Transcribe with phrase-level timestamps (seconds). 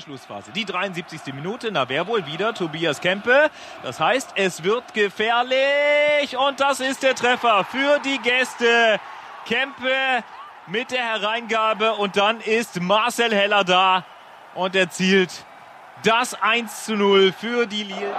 [0.00, 0.52] der Schlussphase.
[0.52, 1.34] Die 73.
[1.34, 2.54] Minute, na wer wohl wieder?
[2.54, 3.50] Tobias Kempe.
[3.82, 9.00] Das heißt, es wird gefährlich und das ist der Treffer für die Gäste.
[9.46, 9.94] Kempe
[10.66, 14.04] mit der Hereingabe und dann ist Marcel Heller da
[14.54, 15.44] und erzielt
[16.02, 18.12] das 1 zu 0 für die Lille.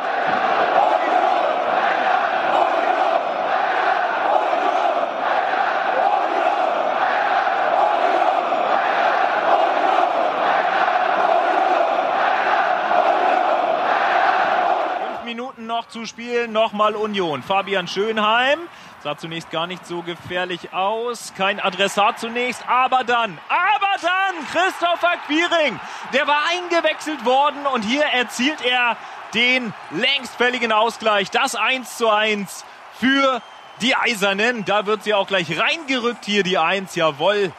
[15.82, 16.52] Noch zu spielen.
[16.52, 17.42] Nochmal Union.
[17.42, 18.60] Fabian Schönheim
[19.04, 21.34] sah zunächst gar nicht so gefährlich aus.
[21.36, 25.80] Kein Adressat zunächst, aber dann, aber dann Christopher Quiring.
[26.14, 28.96] Der war eingewechselt worden und hier erzielt er
[29.34, 31.32] den längst fälligen Ausgleich.
[31.32, 32.64] Das 1 zu 1
[33.00, 33.42] für
[33.82, 34.66] die Eisernen.
[34.66, 36.94] Da wird sie auch gleich reingerückt hier, die 1.
[36.94, 37.52] Jawohl.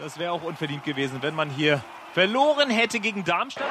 [0.00, 3.64] Das wäre auch unverdient gewesen, wenn man hier verloren hätte gegen Darmstadt.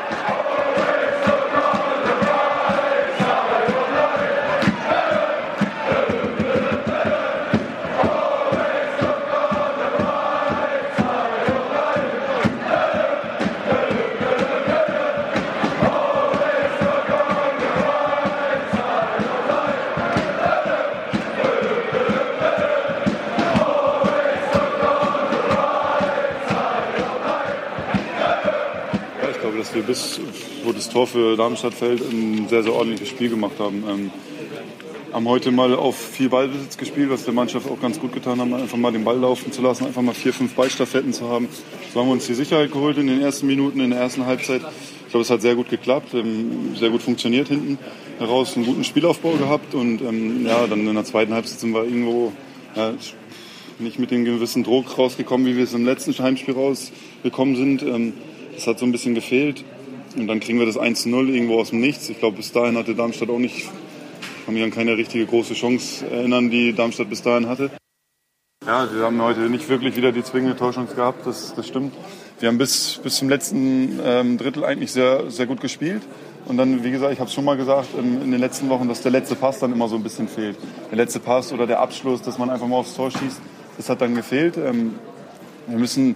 [29.75, 30.19] Wir bis,
[30.63, 33.83] wo das Tor für Darmstadt fällt, ein sehr, sehr ordentliches Spiel gemacht haben.
[33.87, 34.11] Ähm,
[35.13, 38.61] haben heute mal auf viel Ballbesitz gespielt, was der Mannschaft auch ganz gut getan hat,
[38.61, 41.49] einfach mal den Ball laufen zu lassen, einfach mal vier, fünf Ballstaffetten zu haben.
[41.93, 44.61] So haben wir uns die Sicherheit geholt in den ersten Minuten, in der ersten Halbzeit.
[45.05, 47.77] Ich glaube, es hat sehr gut geklappt, ähm, sehr gut funktioniert hinten
[48.19, 51.83] heraus, einen guten Spielaufbau gehabt und ähm, ja, dann in der zweiten Halbzeit sind wir
[51.83, 52.31] irgendwo
[52.75, 52.93] ja,
[53.79, 57.83] nicht mit dem gewissen Druck rausgekommen, wie wir es im letzten Heimspiel rausgekommen sind.
[57.83, 58.13] Ähm,
[58.53, 59.63] das hat so ein bisschen gefehlt.
[60.15, 62.09] Und dann kriegen wir das 1-0 irgendwo aus dem Nichts.
[62.09, 63.69] Ich glaube, bis dahin hatte Darmstadt auch nicht,
[64.45, 67.71] kann mich an keine richtige große Chance erinnern, die Darmstadt bis dahin hatte.
[68.65, 71.95] Ja, wir haben heute nicht wirklich wieder die zwingende Torchance gehabt, das, das stimmt.
[72.39, 76.01] Wir haben bis, bis zum letzten ähm, Drittel eigentlich sehr, sehr gut gespielt.
[76.45, 78.87] Und dann, wie gesagt, ich habe es schon mal gesagt, in, in den letzten Wochen,
[78.87, 80.57] dass der letzte Pass dann immer so ein bisschen fehlt.
[80.89, 83.41] Der letzte Pass oder der Abschluss, dass man einfach mal aufs Tor schießt,
[83.77, 84.57] das hat dann gefehlt.
[84.57, 84.95] Ähm,
[85.67, 86.15] wir müssen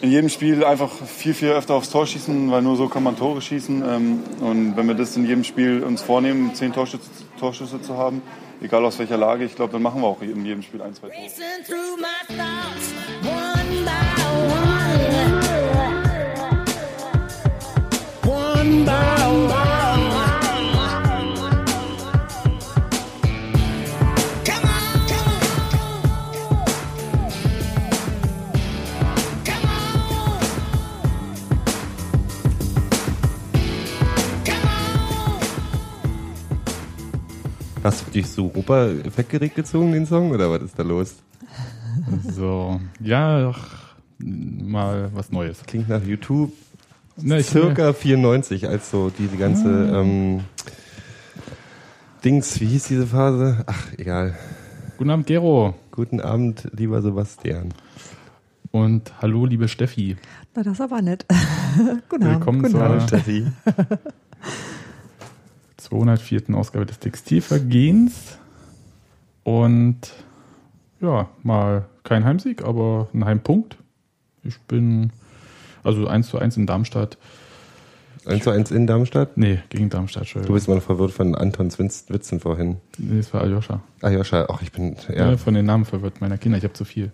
[0.00, 3.16] in jedem Spiel einfach viel, viel öfter aufs Tor schießen, weil nur so kann man
[3.16, 3.82] Tore schießen.
[3.82, 7.04] Ähm, und wenn wir das in jedem Spiel uns vornehmen, zehn Torschüsse,
[7.38, 8.22] Torschüsse zu haben,
[8.60, 11.08] egal aus welcher Lage, ich glaube, dann machen wir auch in jedem Spiel ein, zwei
[11.08, 11.20] Tore.
[37.86, 41.14] Hast du dich so super weggezogen, den Song, oder was ist da los?
[42.28, 43.54] So, ja,
[44.18, 45.62] mal was Neues.
[45.64, 46.52] Klingt nach YouTube.
[47.16, 50.00] Na, circa 94, als so diese ganze ah.
[50.00, 50.40] ähm,
[52.24, 53.62] Dings, wie hieß diese Phase?
[53.68, 54.36] Ach, egal.
[54.98, 55.76] Guten Abend, Gero.
[55.92, 57.68] Guten Abend, lieber Sebastian.
[58.72, 60.16] Und hallo, liebe Steffi.
[60.56, 61.24] Na, das ist aber nett.
[62.08, 62.38] Guten Abend.
[62.40, 63.46] Willkommen Guten zur Steffi.
[65.86, 66.54] 204.
[66.54, 68.38] Ausgabe des Textilvergehens.
[69.44, 69.98] Und
[71.00, 73.76] ja, mal kein Heimsieg, aber ein Heimpunkt.
[74.42, 75.12] Ich bin
[75.84, 77.18] also 1 zu 1 in Darmstadt.
[78.26, 79.36] 1 zu 1 in Darmstadt?
[79.36, 80.34] Nee, gegen Darmstadt.
[80.34, 82.78] Du bist mal verwirrt von Antons Witzen vorhin.
[82.98, 83.80] Nee, es war Aljoscha.
[84.02, 85.30] Aljoscha, ach, ich bin, ja.
[85.30, 85.36] ja.
[85.36, 87.12] Von den Namen verwirrt meiner Kinder, ich habe zu viel.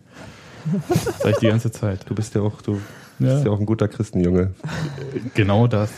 [0.88, 2.08] Das sag ich die ganze Zeit.
[2.08, 2.80] Du bist ja auch, du
[3.18, 3.34] ja.
[3.34, 4.54] bist ja auch ein guter Christenjunge.
[5.34, 5.90] Genau das.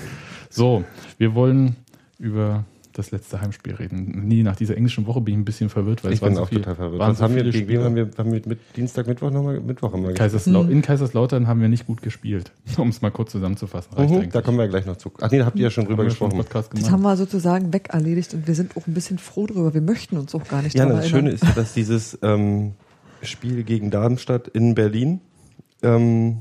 [0.50, 0.82] So,
[1.18, 1.76] wir wollen
[2.18, 2.64] über
[2.94, 4.26] das letzte Heimspiel reden.
[4.28, 6.42] Nie nach dieser englischen Woche bin ich ein bisschen verwirrt, weil ich es waren so
[6.42, 7.00] auch viel, total verwirrt.
[7.00, 9.92] Was so haben wir, gegen wen haben wir, haben wir mit Dienstag, Mittwoch nochmal, Mittwoch
[9.92, 10.70] haben wir Kaiserslau mhm.
[10.70, 13.90] In Kaiserslautern haben wir nicht gut gespielt, um es mal kurz zusammenzufassen.
[13.96, 15.12] Mhm, da kommen wir gleich noch zu.
[15.20, 16.40] Ach nee, da habt ihr ja schon drüber gesprochen.
[16.50, 19.74] Schon das haben wir sozusagen wegerledigt und wir sind auch ein bisschen froh drüber.
[19.74, 22.74] Wir möchten uns auch gar nicht Ja, das Schöne ist, dass dieses ähm,
[23.22, 25.20] Spiel gegen Darmstadt in Berlin
[25.82, 26.38] ähm,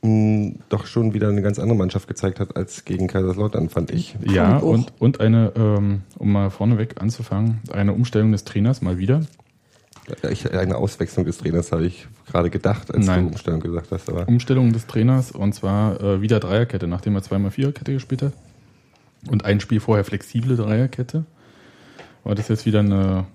[0.00, 4.16] doch schon wieder eine ganz andere Mannschaft gezeigt hat als gegen Kaiserslautern, fand ich.
[4.24, 9.22] Ja, und, und eine, ähm, um mal vorneweg anzufangen, eine Umstellung des Trainers mal wieder.
[10.30, 13.24] Ich, eine Auswechslung des Trainers habe ich gerade gedacht, als Nein.
[13.24, 14.08] du Umstellung gesagt hast.
[14.08, 18.32] Aber Umstellung des Trainers und zwar äh, wieder Dreierkette, nachdem er zweimal Viererkette gespielt hat.
[19.28, 21.24] Und ein Spiel vorher flexible Dreierkette.
[22.24, 23.26] War das jetzt wieder eine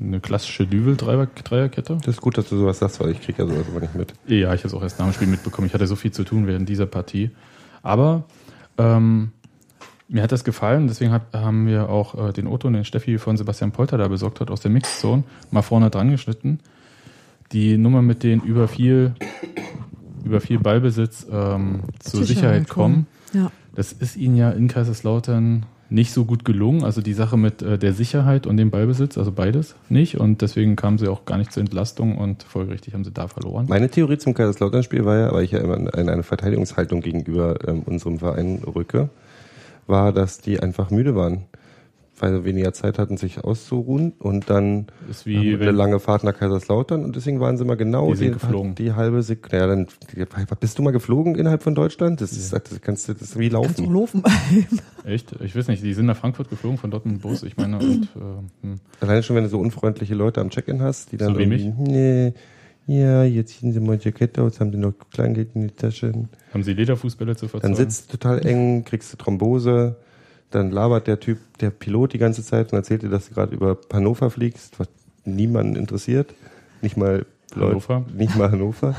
[0.00, 1.96] eine klassische Düvel-Dreierkette.
[1.96, 4.14] Das ist gut, dass du sowas sagst, weil ich kriege ja sowas immer nicht mit.
[4.26, 5.66] Ja, ich habe es auch erst nach dem Spiel mitbekommen.
[5.66, 7.30] Ich hatte so viel zu tun während dieser Partie.
[7.82, 8.24] Aber
[8.78, 9.32] ähm,
[10.08, 13.18] mir hat das gefallen, deswegen hat, haben wir auch äh, den Otto und den Steffi
[13.18, 16.60] von Sebastian Polter da besorgt hat aus der Mixzone mal vorne dran geschnitten.
[17.52, 19.14] Die Nummer mit den über viel,
[20.24, 23.06] über viel Ballbesitz ähm, zur Sicherheit, kommen.
[23.32, 23.52] Ja.
[23.74, 26.84] Das ist ihnen ja in Kaiserslautern nicht so gut gelungen.
[26.84, 30.18] Also die Sache mit äh, der Sicherheit und dem Ballbesitz, also beides nicht.
[30.18, 33.66] Und deswegen kamen sie auch gar nicht zur Entlastung und folgerichtig haben sie da verloren.
[33.68, 37.82] Meine Theorie zum Kaiserslautern-Spiel war ja, weil ich ja immer in eine Verteidigungshaltung gegenüber ähm,
[37.82, 39.10] unserem Verein rücke,
[39.86, 41.44] war, dass die einfach müde waren.
[42.20, 46.22] Weil sie weniger Zeit hatten, sich auszuruhen und dann Ist wie wir eine lange Fahrt
[46.22, 48.74] nach Kaiserslautern und deswegen waren sie mal genau Die sind die, geflogen.
[48.74, 49.56] die halbe Sekunde.
[49.56, 49.86] Ja, dann
[50.60, 52.20] bist du mal geflogen innerhalb von Deutschland?
[52.20, 54.22] Das ist, das kannst du, das ist wie Kannst du laufen.
[54.22, 54.78] laufen.
[55.04, 57.56] echt, ich weiß nicht, die sind nach Frankfurt geflogen von dort mit dem Bus, ich
[57.56, 58.74] meine, und äh, hm.
[59.00, 61.64] Alleine schon, wenn du so unfreundliche Leute am Check-in hast, die dann So wie mich?
[61.78, 62.34] nee,
[62.86, 66.12] ja, jetzt ziehen sie mal Jackett aus, haben sie noch Kleingeld in die Tasche.
[66.52, 67.74] haben sie Lederfußbälle zu verzeihen.
[67.74, 69.96] Dann sitzt du total eng, kriegst du Thrombose,
[70.50, 73.54] dann labert der Typ, der Pilot die ganze Zeit und erzählt dir, dass du gerade
[73.54, 74.88] über Hannover fliegst, was
[75.24, 76.34] niemanden interessiert.
[76.82, 78.04] Nicht mal Leute- Hannover?
[78.14, 78.94] Nicht mal Hannover.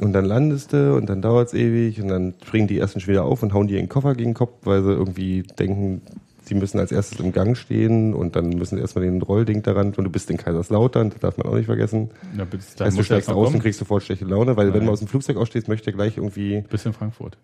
[0.00, 3.24] Und dann landest du und dann dauert's ewig und dann springen die ersten schon wieder
[3.24, 6.00] auf und hauen dir den Koffer gegen den Kopf, weil sie irgendwie denken,
[6.44, 9.88] sie müssen als erstes im Gang stehen und dann müssen sie erstmal den Rollding daran
[9.94, 12.10] und du bist in Kaiserslautern, das darf man auch nicht vergessen.
[12.36, 14.86] Ja, bis heißt, du steigst aus und kriegst sofort schlechte Laune, weil wenn Nein.
[14.86, 17.36] du aus dem Flugzeug ausstehst, möchte er gleich irgendwie Bis in Frankfurt.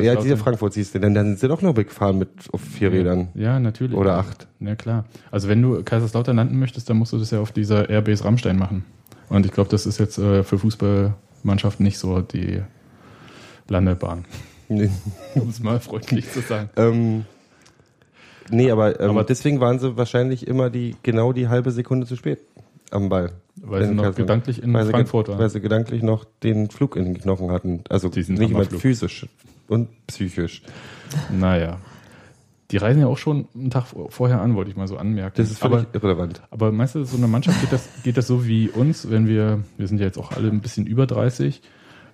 [0.00, 2.92] Ja, diese Frankfurt siehst du, denn dann sind sie doch noch weggefahren mit auf vier
[2.92, 3.28] Rädern.
[3.34, 3.96] Ja, natürlich.
[3.96, 4.46] Oder acht.
[4.60, 5.04] Ja, klar.
[5.30, 8.58] Also wenn du Kaiserslautern landen möchtest, dann musst du das ja auf dieser Airbase Rammstein
[8.58, 8.84] machen.
[9.28, 12.62] Und ich glaube, das ist jetzt äh, für Fußballmannschaften nicht so die
[13.68, 14.24] Landebahn,
[14.68, 14.90] Nee,
[15.34, 16.70] um es mal freundlich zu sagen.
[16.76, 17.24] ähm,
[18.50, 22.16] nee aber, ähm, Aber- deswegen waren sie wahrscheinlich immer die genau die halbe Sekunde zu
[22.16, 22.40] spät
[22.90, 23.30] am Ball.
[23.62, 24.14] Weil sie noch Kaiserslautern.
[24.14, 25.38] gedanklich in weil Frankfurt waren.
[25.38, 27.84] Weil sie gedanklich noch den Flug in den Knochen hatten.
[27.88, 29.26] Also nicht mal physisch
[29.70, 30.62] und psychisch.
[31.30, 31.78] Naja.
[32.70, 35.34] Die reisen ja auch schon einen Tag vor- vorher an, wollte ich mal so anmerken.
[35.36, 36.40] Das ist völlig aber, irrelevant.
[36.50, 39.64] aber meinst du, so eine Mannschaft geht das, geht das so wie uns, wenn wir,
[39.76, 41.62] wir sind ja jetzt auch alle ein bisschen über 30,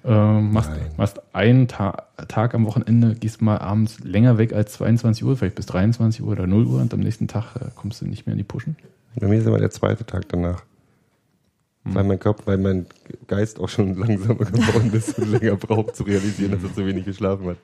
[0.07, 0.81] ähm, machst, Nein.
[0.97, 5.57] machst einen Ta Tag am Wochenende, gehst mal abends länger weg als 22 Uhr, vielleicht
[5.57, 8.33] bis 23 Uhr oder 0 Uhr und am nächsten Tag äh, kommst du nicht mehr
[8.33, 8.77] in die Puschen?
[9.21, 10.63] Bei mir ist immer der zweite Tag danach.
[11.87, 11.95] Hm.
[11.95, 12.87] Weil mein Kopf, weil mein
[13.29, 17.05] Geist auch schon langsamer geworden ist und länger braucht zu realisieren, dass er zu wenig
[17.05, 17.59] geschlafen hat.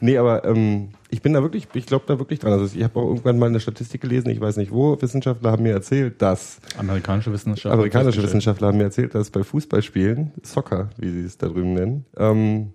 [0.00, 2.52] Nee, aber ähm, ich bin da wirklich, ich glaube da wirklich dran.
[2.52, 5.62] Also ich habe auch irgendwann mal eine Statistik gelesen, ich weiß nicht wo, Wissenschaftler haben
[5.62, 7.72] mir erzählt, dass, Amerikanische Wissenschaftler.
[7.72, 8.22] amerikanische.
[8.22, 12.72] Wissenschaftler haben mir erzählt, dass bei Fußballspielen, Soccer, wie sie es da drüben nennen, ähm,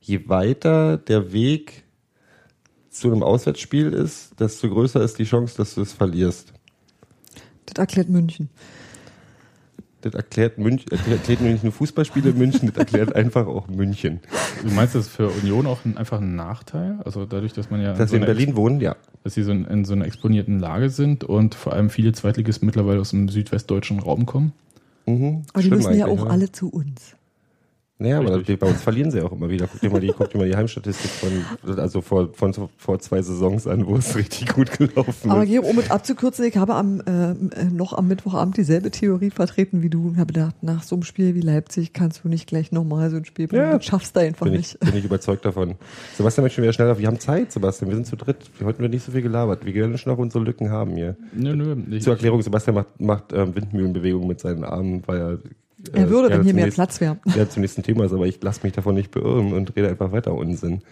[0.00, 1.84] je weiter der Weg
[2.90, 6.52] zu einem Auswärtsspiel ist, desto größer ist die Chance, dass du es verlierst.
[7.66, 8.50] Das erklärt München.
[10.02, 14.20] Das erklärt München, das erklärt nicht nur Fußballspiele in München, das erklärt einfach auch München.
[14.62, 16.98] Du meinst das ist für Union auch ein, einfach ein Nachteil?
[17.04, 18.96] Also dadurch, dass man ja Dass so wir in Berlin wohnen, ja.
[19.24, 22.64] dass sie so in, in so einer exponierten Lage sind und vor allem viele Zweitligisten
[22.64, 24.52] mittlerweile aus dem südwestdeutschen Raum kommen.
[25.06, 25.42] Mhm.
[25.52, 26.30] Aber die müssen ja auch ne?
[26.30, 27.16] alle zu uns.
[28.00, 28.58] Naja, aber Richtig.
[28.58, 29.68] bei uns verlieren sie auch immer wieder.
[29.70, 33.20] Guck dir mal die, guck dir mal die Heimstatistik von, also vor, von vor zwei
[33.20, 35.50] Saisons an, wo es richtig gut gelaufen Aber ist.
[35.50, 37.34] Gero, um es abzukürzen, ich habe am, äh,
[37.70, 41.34] noch am Mittwochabend dieselbe Theorie vertreten wie du und habe gedacht, nach so einem Spiel
[41.34, 43.64] wie Leipzig kannst du nicht gleich nochmal so ein Spiel bringen.
[43.64, 43.76] Ja.
[43.76, 44.78] Das schaffst du einfach Bin nicht.
[44.80, 45.74] ich, bin ich überzeugt davon.
[46.16, 46.98] Sebastian möchte schon wieder schneller.
[46.98, 47.90] Wir haben Zeit, Sebastian.
[47.90, 48.50] Wir sind zu dritt.
[48.56, 49.66] Wir wollten wir nicht so viel gelabert.
[49.66, 51.16] Wir können schon noch unsere Lücken haben hier.
[51.34, 51.76] Nö, nö.
[51.90, 55.38] Ich, Zur Erklärung, Sebastian macht, macht ähm, Windmühlenbewegungen mit seinen Armen, weil er.
[55.92, 57.18] Äh, Er würde, wenn hier mehr nächsten- Platz wäre.
[57.36, 60.12] Ja, zum nächsten Thema ist, aber ich lasse mich davon nicht beirren und rede einfach
[60.12, 60.82] weiter Unsinn.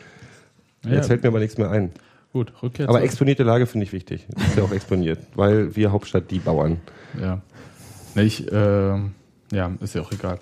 [0.85, 1.91] ja, Jetzt fällt mir aber nichts mehr ein.
[2.33, 4.27] gut, Rückkehr Aber exponierte Lage finde ich wichtig.
[4.37, 6.79] Ist ja auch exponiert, weil wir Hauptstadt die Bauern.
[7.21, 7.41] Ja.
[8.15, 9.13] Ich, ähm,
[9.53, 10.39] ja, ist ja auch egal.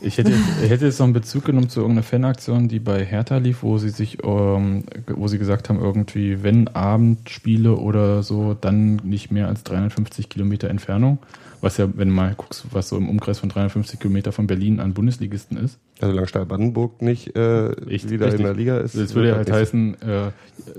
[0.00, 3.38] Ich hätte, ich hätte jetzt noch einen Bezug genommen zu irgendeiner Fanaktion, die bei Hertha
[3.38, 8.96] lief, wo sie sich, ähm, wo sie gesagt haben, irgendwie, wenn Abendspiele oder so, dann
[8.96, 11.18] nicht mehr als 350 Kilometer Entfernung.
[11.64, 14.80] Was ja, wenn du mal guckst, was so im Umkreis von 350 Kilometer von Berlin
[14.80, 15.78] an Bundesligisten ist.
[16.00, 18.40] Also solange Stadt-Brandenburg nicht äh, Richtig, wieder richtig.
[18.40, 18.96] in der Liga ist.
[18.96, 20.30] Das würde ja halt heißen, äh,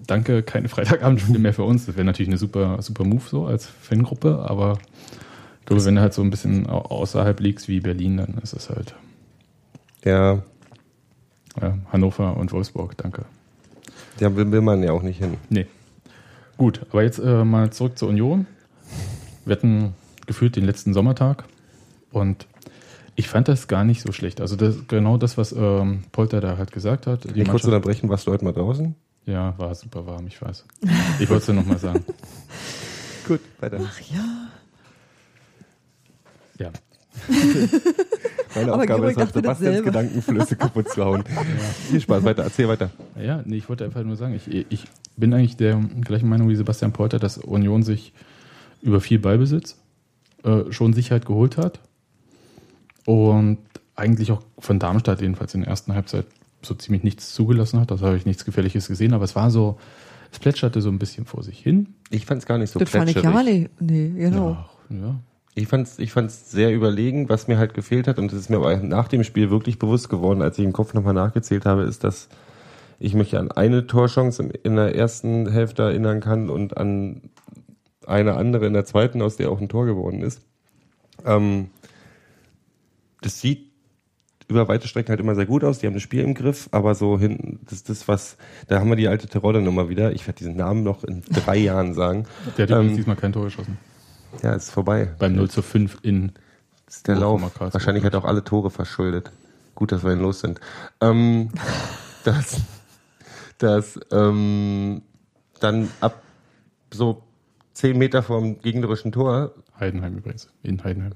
[0.05, 1.85] danke, keine Freitagabendspiele mehr für uns.
[1.87, 4.77] Das wäre natürlich eine super, super Move so als Fangruppe, aber
[5.61, 8.53] ich glaube, wenn du halt so ein bisschen au- außerhalb liegst wie Berlin, dann ist
[8.53, 8.93] es halt.
[10.03, 10.43] Ja,
[11.61, 13.25] ja, Hannover und Wolfsburg, danke.
[14.19, 15.37] da will, will man ja auch nicht hin.
[15.49, 15.65] Nee.
[16.57, 18.45] Gut, aber jetzt äh, mal zurück zur Union.
[19.45, 19.93] Wir hatten
[20.25, 21.45] gefühlt den letzten Sommertag
[22.11, 22.47] und
[23.15, 24.41] ich fand das gar nicht so schlecht.
[24.41, 27.23] Also das, genau das, was ähm, Polter da halt gesagt hat.
[27.23, 28.95] Die Kann ich kurz unterbrechen, warst du heute mal draußen?
[29.25, 30.65] ja, war super warm, ich weiß.
[31.19, 32.05] Ich wollte es dir nochmal sagen.
[33.27, 33.79] Gut, weiter.
[33.83, 34.47] Ach ja.
[36.59, 36.71] Ja.
[38.55, 39.83] Meine Aber Aufgabe ist, Sebastians.
[39.83, 41.23] Gedankenflüsse kaputt zu hauen.
[41.89, 42.91] Viel Spaß, weiter, erzähl weiter.
[43.19, 44.85] Ja, nee, ich wollte einfach nur sagen, ich, ich
[45.17, 48.13] bin eigentlich der gleichen Meinung wie Sebastian Polter, dass Union sich
[48.81, 49.77] über viel Ballbesitz
[50.45, 51.79] äh, schon Sicherheit geholt hat
[53.05, 53.57] und
[53.95, 56.25] eigentlich auch von Darmstadt jedenfalls in der ersten Halbzeit
[56.61, 57.91] so ziemlich nichts zugelassen hat.
[57.91, 59.77] Das habe ich nichts Gefährliches gesehen, aber es war so,
[60.31, 61.95] es plätscherte so ein bisschen vor sich hin.
[62.09, 63.45] Ich fand es gar nicht so das fand ich plätscherig.
[63.45, 63.81] ja nicht.
[63.81, 64.57] Nee, genau.
[64.89, 65.15] Ja, ja.
[65.57, 68.57] Ich fand's, ich fand's sehr überlegen, was mir halt gefehlt hat, und das ist mir
[68.57, 72.03] aber nach dem Spiel wirklich bewusst geworden, als ich im Kopf nochmal nachgezählt habe, ist,
[72.03, 72.27] dass
[72.99, 77.21] ich mich an eine Torchance in der ersten Hälfte erinnern kann und an
[78.07, 80.41] eine andere in der zweiten, aus der auch ein Tor geworden ist.
[81.25, 81.69] Ähm,
[83.21, 83.71] das sieht
[84.47, 85.79] über weite Strecken halt immer sehr gut aus.
[85.79, 88.89] Die haben das Spiel im Griff, aber so hinten, das ist das, was, da haben
[88.89, 90.11] wir die alte Terodde-Nummer wieder.
[90.11, 92.27] Ich werde diesen Namen noch in drei Jahren sagen.
[92.57, 93.77] Der hat übrigens Ähm, diesmal kein Tor geschossen.
[94.43, 95.09] Ja, ist vorbei.
[95.17, 96.33] Beim 0 zu 5 in
[96.85, 97.41] Das ist der Lauf.
[97.59, 99.31] Wahrscheinlich hat er auch alle Tore verschuldet.
[99.73, 100.59] Gut, dass wir ihn los sind.
[101.01, 101.49] Ähm,
[102.23, 102.61] das,
[103.57, 105.01] das, ähm,
[105.59, 106.21] dann ab
[106.93, 107.23] so
[107.75, 109.53] zehn Meter vom gegnerischen Tor.
[109.79, 110.49] Heidenheim übrigens.
[110.63, 111.11] In Heidenheim.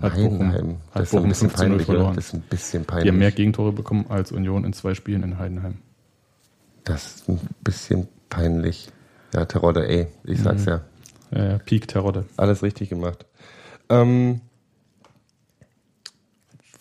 [0.00, 0.76] Hat Bochum- Heidenheim.
[0.90, 2.16] hat Das ist ein Bochum bisschen 5 zu 0 peinlich, verloren.
[2.16, 3.34] Das ist ein bisschen Die haben mehr peinlich.
[3.36, 5.78] Gegentore bekommen als Union in zwei Spielen in Heidenheim.
[6.84, 8.88] Das ist ein bisschen peinlich.
[9.32, 10.82] Ja, Terodde, ey, ich sag's ja.
[11.30, 12.26] Ja, ja, Peak Terodde.
[12.36, 13.24] Alles richtig gemacht.
[13.88, 14.40] Ähm,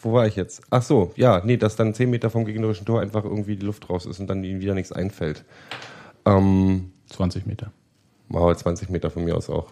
[0.01, 0.61] wo war ich jetzt?
[0.69, 3.89] Ach so, ja, nee, dass dann 10 Meter vom gegnerischen Tor einfach irgendwie die Luft
[3.89, 5.45] raus ist und dann ihnen wieder nichts einfällt.
[6.25, 7.71] Ähm, 20 Meter.
[8.29, 9.71] Wow, 20 Meter von mir aus auch.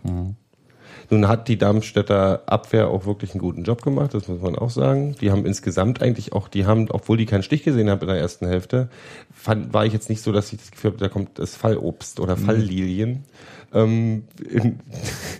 [1.09, 4.69] Nun hat die Darmstädter Abwehr auch wirklich einen guten Job gemacht, das muss man auch
[4.69, 5.15] sagen.
[5.19, 8.17] Die haben insgesamt eigentlich auch, die haben, obwohl die keinen Stich gesehen haben in der
[8.17, 8.89] ersten Hälfte,
[9.33, 12.21] fand, war ich jetzt nicht so, dass ich das Gefühl habe, da kommt das Fallobst
[12.21, 13.25] oder Falllilien
[13.73, 14.79] ähm, in,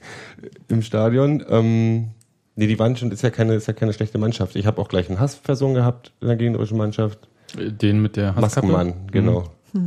[0.67, 1.43] im Stadion.
[1.47, 2.09] Ähm,
[2.55, 4.57] nee, die waren schon, ist ja keine, ist ja keine schlechte Mannschaft.
[4.57, 7.29] Ich habe auch gleich eine Hassperson gehabt in der gegnerischen Mannschaft.
[7.55, 8.67] Den mit der Hasskappe.
[8.67, 9.45] Maskenmann, genau.
[9.73, 9.81] Ja,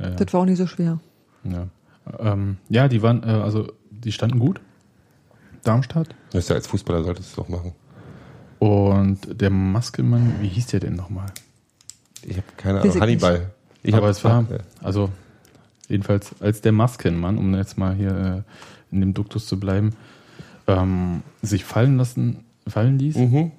[0.00, 0.10] ja.
[0.16, 1.00] Das war auch nicht so schwer.
[1.44, 1.68] Ja,
[2.18, 4.60] ähm, ja die waren, äh, also die standen gut.
[5.64, 6.08] Darmstadt.
[6.32, 7.72] Das ist ja als Fußballer solltest du es auch machen.
[8.58, 11.26] Und der Maskenmann, wie hieß der denn nochmal?
[12.22, 12.94] Ich habe keine Ahnung.
[12.94, 13.50] ich Hannibal.
[13.82, 14.58] Ich Aber es war, Ja.
[14.82, 15.10] also
[15.88, 18.44] jedenfalls als der Maskenmann, um jetzt mal hier
[18.90, 19.94] äh, in dem Duktus zu bleiben,
[20.66, 23.52] ähm, sich fallen lassen, fallen ließ, Mhm.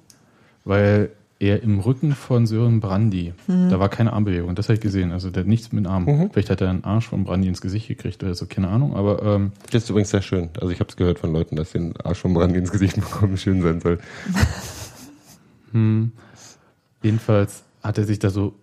[0.64, 1.10] weil
[1.42, 3.68] er im Rücken von Sören Brandy, Mhm.
[3.68, 6.04] da war keine Armbewegung, das habe ich gesehen, also der hat nichts mit dem Arm.
[6.04, 6.30] Mhm.
[6.32, 9.22] Vielleicht hat er einen Arsch von Brandy ins Gesicht gekriegt oder so, keine Ahnung, aber
[9.22, 10.50] ähm, Das ist übrigens sehr schön.
[10.60, 13.36] Also ich habe es gehört von Leuten, dass den Arsch vom Brand ins Gesicht bekommen
[13.36, 13.98] schön sein soll.
[15.72, 16.12] Hm.
[17.02, 18.54] Jedenfalls hat er sich da so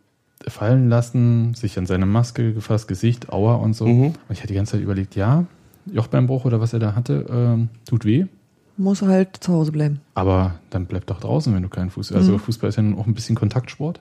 [0.48, 3.88] fallen lassen, sich an seine Maske gefasst, Gesicht, Aua und so.
[3.88, 4.04] Mhm.
[4.06, 5.46] Und ich hatte die ganze Zeit überlegt, ja,
[5.92, 8.26] Jochbeinbruch oder was er da hatte, ähm, tut weh.
[8.80, 10.00] Muss halt zu Hause bleiben.
[10.14, 12.14] Aber dann bleib doch draußen, wenn du keinen Fuß.
[12.14, 12.40] Also Mhm.
[12.40, 14.00] Fußball ist ja nun auch ein bisschen Kontaktsport.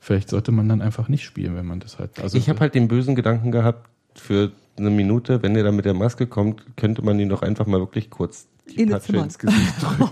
[0.00, 2.18] Vielleicht sollte man dann einfach nicht spielen, wenn man das halt.
[2.20, 5.84] Also ich habe halt den bösen Gedanken gehabt, für eine Minute, wenn der da mit
[5.84, 9.18] der Maske kommt, könnte man ihn doch einfach mal wirklich kurz die In das Patsche
[9.22, 10.04] ins Gesicht drücken.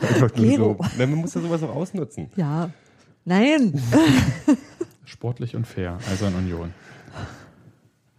[0.00, 0.76] einfach nur Gero.
[0.80, 0.86] so.
[0.98, 2.30] Na, man muss ja sowas auch ausnutzen.
[2.36, 2.70] Ja.
[3.26, 3.78] Nein.
[5.04, 6.72] sportlich und fair, also an Union.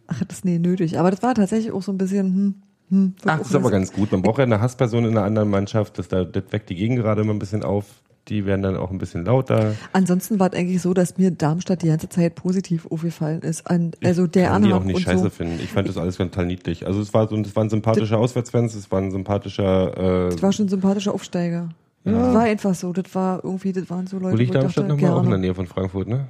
[0.08, 1.00] Ach, das ist nee nötig.
[1.00, 2.56] Aber das war tatsächlich auch so ein bisschen, hm,
[2.90, 3.14] hm.
[3.26, 4.12] Ach, das ist aber ein ganz gut.
[4.12, 5.98] Man braucht ja eine Hassperson in einer anderen Mannschaft.
[6.00, 7.86] Das, da, das weckt die Gegend gerade immer ein bisschen auf.
[8.28, 9.74] Die werden dann auch ein bisschen lauter.
[9.92, 13.66] Ansonsten war es eigentlich so, dass mir Darmstadt die ganze Zeit positiv aufgefallen ist.
[13.68, 15.30] An, also der kann die Anhang auch nicht scheiße so.
[15.32, 15.60] finden.
[15.64, 16.86] Ich fand das alles total niedlich.
[16.86, 20.28] Also es war so, es waren sympathische Auswärtsfans, es waren sympathischer.
[20.28, 21.70] Äh, Das war schon ein sympathischer Aufsteiger.
[22.04, 22.94] Das war einfach so.
[22.94, 25.12] Das war irgendwie, das waren so Leute, wo liegt wo ich Darmstadt nochmal?
[25.12, 25.40] Auch in der.
[25.40, 26.28] Nähe von Frankfurt, ne?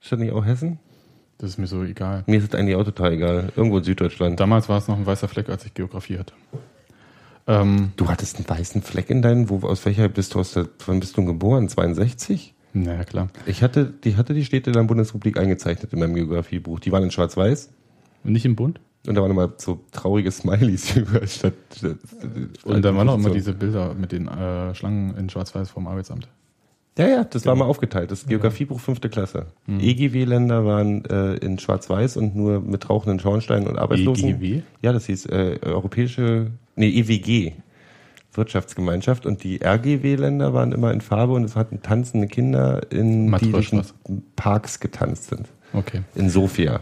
[0.00, 0.78] Ist das nicht auch Hessen?
[1.38, 2.24] Das ist mir so egal.
[2.26, 3.52] Mir ist das eigentlich auch total egal.
[3.54, 4.40] Irgendwo in Süddeutschland.
[4.40, 6.34] Damals war es noch ein weißer Fleck, als ich Geografie hatte.
[7.46, 10.68] Ähm, Du hattest einen weißen Fleck in deinen, wo, aus welcher bist du, aus der,
[10.86, 11.68] wann bist du geboren?
[11.68, 12.54] 62?
[12.74, 13.28] naja, klar.
[13.46, 16.80] Ich hatte, die hatte die Städte der Bundesrepublik eingezeichnet in meinem Geografiebuch.
[16.80, 17.70] Die waren in schwarz-weiß.
[18.24, 18.80] Und nicht im Bund?
[19.06, 21.96] Und da waren immer so traurige Smileys überall statt, statt
[22.64, 26.28] Und da waren auch immer diese Bilder mit den äh, Schlangen in Schwarz-Weiß vom Arbeitsamt.
[26.98, 28.10] Ja, ja, das war mal aufgeteilt.
[28.10, 29.46] Das Geografiebuch fünfte Klasse.
[29.68, 34.30] EGW-Länder waren äh, in Schwarz-Weiß und nur mit rauchenden Schornsteinen und Arbeitslosen.
[34.30, 34.62] EGW?
[34.82, 37.52] Ja, das hieß äh, Europäische, nee, EWG,
[38.32, 39.26] Wirtschaftsgemeinschaft.
[39.26, 43.72] Und die RGW-Länder waren immer in Farbe und es hatten tanzende Kinder, in die durch
[43.72, 43.94] Matroschwas.
[44.34, 45.48] Parks getanzt sind.
[45.72, 46.00] Okay.
[46.16, 46.80] In Sofia.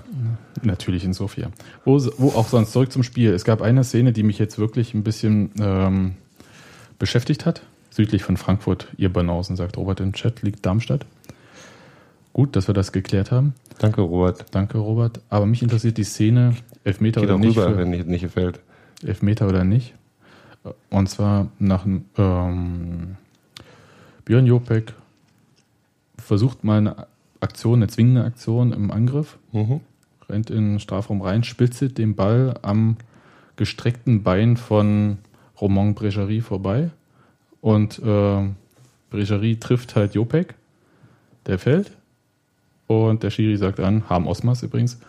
[0.62, 1.50] Natürlich in Sofia.
[1.84, 3.34] Wo, wo auch sonst zurück zum Spiel.
[3.34, 6.14] Es gab eine Szene, die mich jetzt wirklich ein bisschen ähm,
[6.98, 7.62] beschäftigt hat.
[7.96, 11.06] Südlich von Frankfurt, ihr Banausen, sagt Robert im Chat, liegt Darmstadt.
[12.34, 13.54] Gut, dass wir das geklärt haben.
[13.78, 14.44] Danke, Robert.
[14.50, 15.22] Danke, Robert.
[15.30, 17.56] Aber mich interessiert die Szene, Elfmeter Geh oder nicht.
[17.56, 18.60] rüber, Für, wenn nicht, nicht gefällt.
[19.02, 19.94] Elfmeter oder nicht.
[20.90, 21.86] Und zwar nach
[22.18, 23.16] ähm,
[24.26, 24.92] Björn Jopek
[26.18, 27.06] versucht mal eine
[27.40, 29.80] Aktion, eine zwingende Aktion im Angriff, Mhm.
[30.28, 32.98] rennt in den Strafraum rein, spitzelt den Ball am
[33.56, 35.16] gestreckten Bein von
[35.58, 36.90] Romain Bregerie vorbei
[37.60, 38.48] und äh,
[39.10, 40.54] Bregerie trifft halt Jopek,
[41.46, 41.92] der fällt
[42.86, 45.00] und der Schiri sagt an, Harm Osmas übrigens,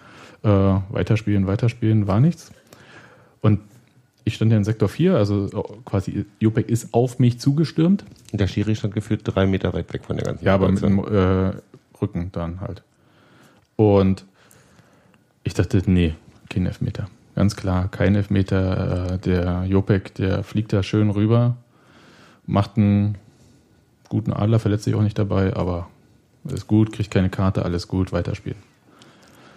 [0.44, 2.52] äh, weiterspielen, weiterspielen, war nichts.
[3.42, 3.60] Und
[4.24, 5.48] ich stand ja in Sektor 4, also
[5.86, 8.04] quasi Jopek ist auf mich zugestürmt.
[8.32, 10.82] Und Der Schiri stand gefühlt drei Meter weit weg von der ganzen Ja, aber mit
[10.82, 11.54] dem äh,
[12.02, 12.84] Rücken dann halt.
[13.76, 14.26] Und
[15.44, 16.16] ich dachte, nee,
[16.50, 17.08] kein Elfmeter.
[17.36, 19.14] Ganz klar, kein Elfmeter.
[19.14, 21.56] Äh, Der Jopek, der fliegt da schön rüber,
[22.48, 23.18] macht einen
[24.10, 25.88] guten Adler, verletzt sich auch nicht dabei, aber
[26.46, 28.58] ist gut, kriegt keine Karte, alles gut, weiterspielen.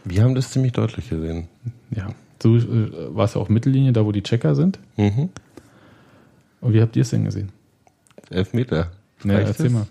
[0.05, 1.49] Wir haben das ziemlich deutlich gesehen.
[1.91, 2.09] Ja,
[2.43, 4.79] so äh, war es ja auch Mittellinie, da wo die Checker sind.
[4.97, 5.31] Mhm.
[6.61, 7.51] Und wie habt ihr es denn gesehen?
[8.29, 8.91] Elf Meter.
[9.25, 9.73] Reicht erzähl das?
[9.73, 9.87] mal.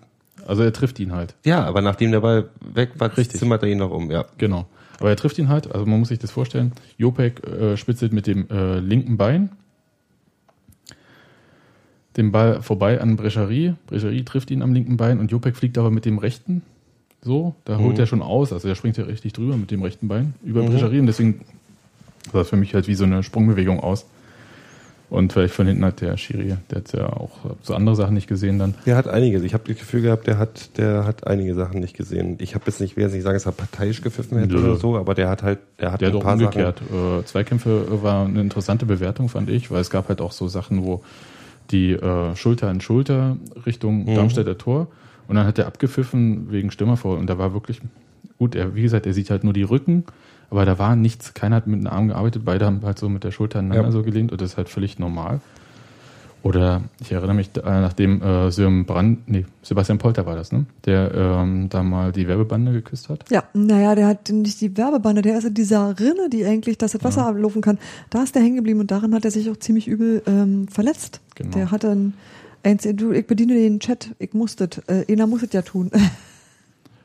[0.47, 1.35] Also er trifft ihn halt.
[1.45, 3.39] Ja, aber nachdem der Ball weg war, Richtig.
[3.39, 4.25] zimmert er ihn noch um, ja.
[4.37, 4.65] Genau.
[4.99, 6.73] Aber er trifft ihn halt, also man muss sich das vorstellen.
[6.97, 9.49] Jopek äh, spitzelt mit dem äh, linken Bein
[12.17, 13.75] den Ball vorbei an Brecherie.
[13.87, 16.61] Brecherie trifft ihn am linken Bein und Jopek fliegt aber mit dem rechten.
[17.21, 17.99] So, da holt Mhm.
[17.99, 18.53] er schon aus.
[18.53, 20.67] Also er springt ja richtig drüber mit dem rechten Bein über Mhm.
[20.71, 21.41] Brecherie und deswegen
[22.31, 24.05] sah es für mich halt wie so eine Sprungbewegung aus.
[25.09, 27.31] Und vielleicht von hinten hat der Schiri, der hat ja auch
[27.63, 28.75] so andere Sachen nicht gesehen dann.
[28.85, 29.41] Der hat einiges.
[29.41, 32.35] Ich habe das Gefühl gehabt, der hat, der hat einige Sachen nicht gesehen.
[32.39, 34.61] Ich habe jetzt nicht, will jetzt nicht sagen, dass er parteiisch gepfiffen hätte Nö.
[34.61, 36.81] oder so, aber der hat halt, der hat Der hat ein auch paar umgekehrt.
[36.91, 40.83] Äh, Zweikämpfe war eine interessante Bewertung, fand ich, weil es gab halt auch so Sachen,
[40.83, 41.01] wo
[41.71, 44.15] die äh, Schulter an Schulter Richtung Mhm.
[44.15, 44.87] Darmstädter Tor
[45.27, 47.81] und dann hat er abgepfiffen wegen Stürmerfoul und da war wirklich
[48.37, 50.03] gut, er, wie gesagt, er sieht halt nur die Rücken,
[50.49, 53.23] aber da war nichts, keiner hat mit dem Arm gearbeitet, beide haben halt so mit
[53.23, 53.91] der Schulter aneinander Ja.
[53.91, 55.41] so gelehnt und das ist halt völlig normal.
[56.41, 60.65] Oder ich erinnere mich, äh, nachdem äh, Brand, nee, Sebastian Polter war das, ne?
[60.85, 63.25] Der ähm, da mal die Werbebande geküsst hat.
[63.29, 67.01] Ja, naja, der hat nicht die Werbebande, der ist in dieser Rinne, die eigentlich, das
[67.03, 67.77] Wasser ablaufen kann.
[68.09, 71.19] Da ist der hängen geblieben und daran hat er sich auch ziemlich übel ähm, verletzt.
[71.35, 71.51] Genau.
[71.51, 72.13] Der hatte ein,
[72.63, 75.91] eins, du, ich bediene den Chat, ich musste, äh, einer muss es ja tun.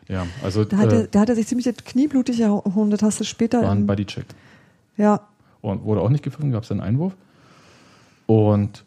[0.06, 2.90] Ja, also Da hat, äh, er, da hat er sich ziemlich das Knie blutig erhauen,
[2.90, 3.62] das hast du später.
[3.62, 4.26] war ein in- Bodycheck.
[4.98, 5.20] ja,
[5.62, 7.14] und wurde auch nicht gepfiffen, gab es einen Einwurf.
[8.26, 8.84] Und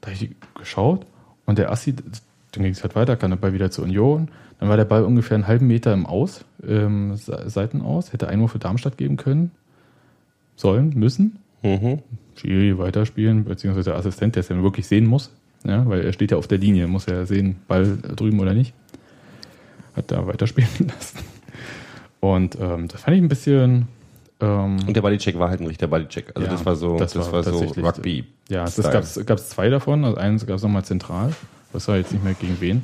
[0.00, 1.06] da habe ich geschaut
[1.46, 4.28] und der Assi, dann ging es halt weiter, kam der Ball wieder zur Union.
[4.58, 8.28] Dann war der Ball ungefähr einen halben Meter im Aus, ähm, Se- Seiten aus, hätte
[8.28, 9.52] Einwurf für Darmstadt geben können,
[10.56, 11.38] sollen, müssen.
[11.62, 12.00] Mhm.
[12.36, 15.30] Schiri weiterspielen, beziehungsweise der Assistent, der es ja wirklich sehen muss,
[15.64, 18.74] ja, weil er steht ja auf der Linie, muss ja sehen, Ball drüben oder nicht.
[19.94, 21.18] Hat da weiterspielen lassen.
[22.20, 23.88] Und ähm, das fand ich ein bisschen.
[24.40, 26.32] Ähm, Und der Bodycheck war halt ein richtiger Bodycheck.
[26.34, 28.24] Also Ja, das war so, das das, war war, so Rugby.
[28.48, 28.90] Ja, das Style.
[28.92, 30.04] gab's gab's zwei davon.
[30.04, 31.32] Also eins gab es nochmal zentral.
[31.72, 32.82] Das war jetzt nicht mehr gegen wen.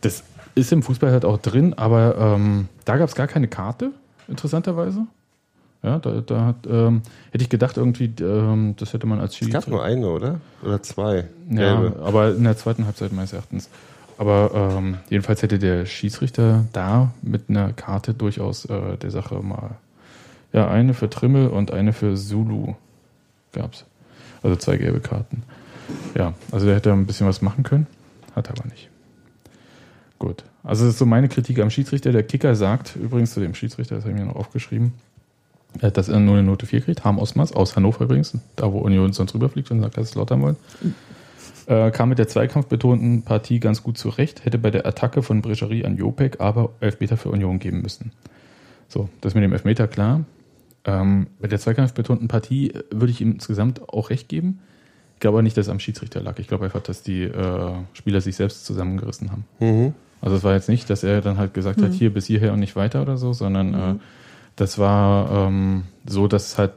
[0.00, 0.22] Das
[0.54, 3.90] ist im Fußball halt auch drin, aber ähm, da gab es gar keine Karte,
[4.28, 5.06] interessanterweise.
[5.82, 9.38] Ja, da, da hat, ähm, hätte ich gedacht, irgendwie, ähm, das hätte man als Es
[9.38, 9.50] Schiri.
[9.50, 10.40] gab nur eine, oder?
[10.64, 11.26] Oder zwei.
[11.50, 12.00] Ja, Gelbe.
[12.02, 13.68] aber in der zweiten Halbzeit meines Erachtens.
[14.16, 19.72] Aber ähm, jedenfalls hätte der Schiedsrichter da mit einer Karte durchaus äh, der Sache mal.
[20.54, 22.74] Ja, eine für Trimmel und eine für Zulu
[23.52, 23.84] gab's.
[24.40, 25.42] Also zwei gelbe Karten.
[26.14, 27.88] Ja, also der hätte ein bisschen was machen können,
[28.36, 28.88] hat er aber nicht.
[30.20, 30.44] Gut.
[30.62, 32.12] Also das ist so meine Kritik am Schiedsrichter.
[32.12, 34.92] Der Kicker sagt übrigens zu dem Schiedsrichter, das habe ich mir noch aufgeschrieben,
[35.80, 37.04] äh, dass er nur eine Note 4 kriegt.
[37.04, 40.40] Harm Osmas aus Hannover übrigens, da wo Union sonst rüberfliegt und sagt, dass es Lottern
[40.40, 40.56] wollen.
[41.66, 45.84] Äh, kam mit der zweikampfbetonten Partie ganz gut zurecht, hätte bei der Attacke von Brecherie
[45.84, 48.12] an Jopek aber Elfmeter für Union geben müssen.
[48.88, 50.24] So, das mit dem Elfmeter klar.
[50.84, 54.60] Ähm, bei der zweikampfbetonten Partie äh, würde ich ihm insgesamt auch recht geben.
[55.14, 56.38] Ich glaube aber nicht, dass es am Schiedsrichter lag.
[56.38, 59.44] Ich glaube einfach, dass die äh, Spieler sich selbst zusammengerissen haben.
[59.60, 59.94] Mhm.
[60.20, 62.60] Also es war jetzt nicht, dass er dann halt gesagt hat, hier bis hierher und
[62.60, 63.94] nicht weiter oder so, sondern äh,
[64.56, 66.72] das war ähm, so, dass es halt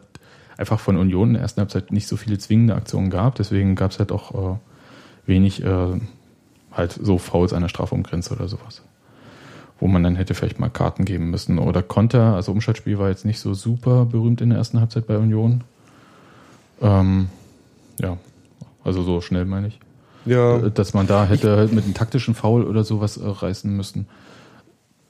[0.57, 3.35] einfach von Union in der ersten Halbzeit nicht so viele zwingende Aktionen gab.
[3.35, 4.57] Deswegen gab es halt auch äh,
[5.25, 5.99] wenig äh,
[6.71, 8.83] halt so Fouls an der Strafumgrenze oder sowas.
[9.79, 11.59] Wo man dann hätte vielleicht mal Karten geben müssen.
[11.59, 15.17] Oder Konter, also Umschaltspiel war jetzt nicht so super berühmt in der ersten Halbzeit bei
[15.17, 15.63] Union.
[16.81, 17.29] Ähm,
[17.99, 18.17] ja,
[18.83, 19.79] also so schnell meine ich.
[20.25, 20.57] Ja.
[20.57, 24.07] Äh, dass man da hätte halt mit einem taktischen Foul oder sowas äh, reißen müssen.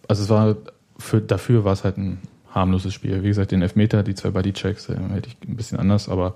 [0.08, 0.56] Also es war
[0.97, 2.19] für, dafür war es halt ein
[2.53, 3.23] harmloses Spiel.
[3.23, 6.36] Wie gesagt, den Elfmeter, die zwei Bodychecks äh, hätte ich ein bisschen anders, aber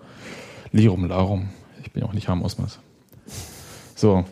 [0.71, 1.49] Lirum Larum.
[1.83, 2.79] Ich bin auch nicht harm Osmas.
[3.95, 4.25] So.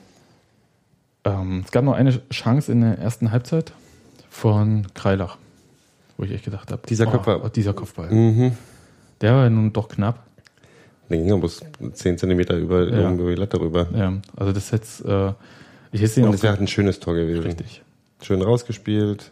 [1.25, 3.73] Ähm, es gab noch eine Chance in der ersten Halbzeit
[4.39, 5.38] von Kreilach,
[6.17, 7.49] wo ich echt gedacht habe, Dieser Kopfball.
[7.54, 8.10] Dieser Kopfball.
[8.12, 8.54] Mhm.
[9.21, 10.23] Der war nun doch knapp.
[11.10, 11.62] Den ging er bloß
[11.93, 13.12] 10 Zentimeter über, Ja.
[13.12, 13.88] die Latte rüber.
[13.95, 15.34] Ja, also das jetzt, äh,
[15.91, 17.43] ich hätte ihn Und das wäre halt ein schönes Tor gewesen.
[17.43, 17.82] richtig.
[18.21, 19.32] Schön rausgespielt.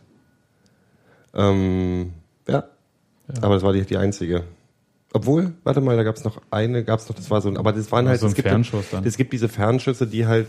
[1.33, 2.13] Ähm,
[2.47, 2.63] ja.
[3.41, 4.43] Aber das war die, die einzige.
[5.13, 7.57] Obwohl, warte mal, da gab es noch eine, gab es noch, das war so ein,
[7.57, 10.47] aber das waren halt, so ein es gibt, es gibt diese Fernschüsse, die halt,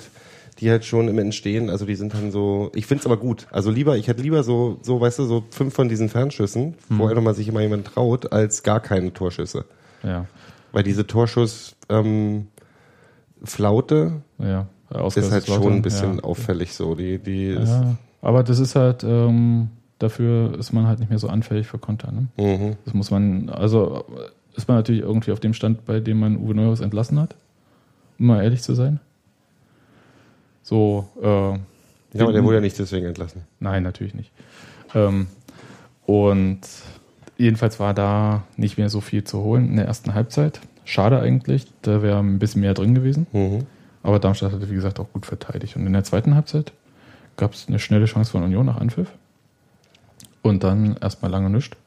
[0.60, 3.46] die halt schon im Entstehen, also die sind dann so, ich find's aber gut.
[3.50, 6.98] Also lieber, ich hätte lieber so, so, weißt du, so fünf von diesen Fernschüssen, Hm.
[6.98, 9.64] wo einfach mal sich immer jemand traut, als gar keine Torschüsse.
[10.02, 10.26] Ja,
[10.72, 12.48] Weil diese Torschuss, ähm,
[13.42, 14.66] Flaute ja.
[15.14, 16.24] ist halt schon ein bisschen ja.
[16.24, 16.94] auffällig so.
[16.94, 19.68] Die, die Ja, aber das ist halt, ähm,
[19.98, 22.12] dafür ist man halt nicht mehr so anfällig für Konter.
[22.12, 22.28] Ne?
[22.36, 22.76] mhm.
[22.84, 24.04] Das muss man, also
[24.56, 27.36] ist man natürlich irgendwie auf dem Stand, bei dem man Uwe Neuhaus entlassen hat,
[28.18, 29.00] um mal ehrlich zu sein.
[30.68, 31.24] So, äh,
[32.18, 33.40] Ja, aber der wurde ja nicht deswegen entlassen.
[33.58, 34.30] Nein, natürlich nicht.
[34.94, 35.28] Ähm,
[36.04, 36.60] und
[37.38, 40.60] jedenfalls war da nicht mehr so viel zu holen in der ersten Halbzeit.
[40.84, 43.26] Schade eigentlich, da wäre ein bisschen mehr drin gewesen.
[43.32, 43.64] Mhm.
[44.02, 45.74] Aber Darmstadt hatte, wie gesagt, auch gut verteidigt.
[45.74, 46.72] Und in der zweiten Halbzeit
[47.38, 49.10] gab es eine schnelle Chance von Union nach Anpfiff.
[50.42, 51.78] Und dann erstmal lange nichts,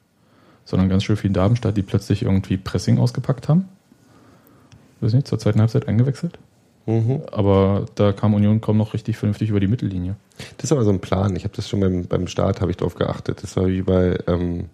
[0.66, 3.70] sondern ganz schön viel Darmstadt, die plötzlich irgendwie Pressing ausgepackt haben.
[5.02, 6.40] Weiß nicht, zur zweiten Halbzeit eingewechselt.
[6.86, 7.22] Mhm.
[7.32, 10.16] Aber da kam Union kaum noch richtig vernünftig über die Mittellinie.
[10.58, 11.36] Das ist aber so ein Plan.
[11.36, 13.44] Ich habe das schon beim, beim Start, habe ich drauf geachtet.
[13.44, 14.66] Das war wie bei ähm,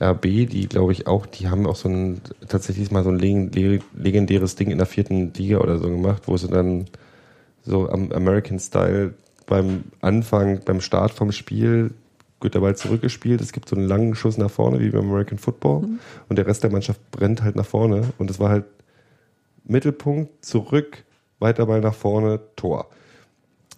[0.00, 3.54] RB, die glaube ich auch, die haben auch so ein, tatsächlich mal so ein leg-
[3.54, 6.86] leg- legendäres Ding in der vierten Liga oder so gemacht, wo sie dann
[7.64, 9.14] so am American Style
[9.46, 11.92] beim Anfang, beim Start vom Spiel
[12.40, 13.40] wird der Ball zurückgespielt.
[13.40, 15.88] Es gibt so einen langen Schuss nach vorne, wie beim American Football.
[16.28, 18.02] Und der Rest der Mannschaft brennt halt nach vorne.
[18.18, 18.64] Und es war halt
[19.66, 21.04] Mittelpunkt, zurück,
[21.38, 22.88] weiter Ball nach vorne, Tor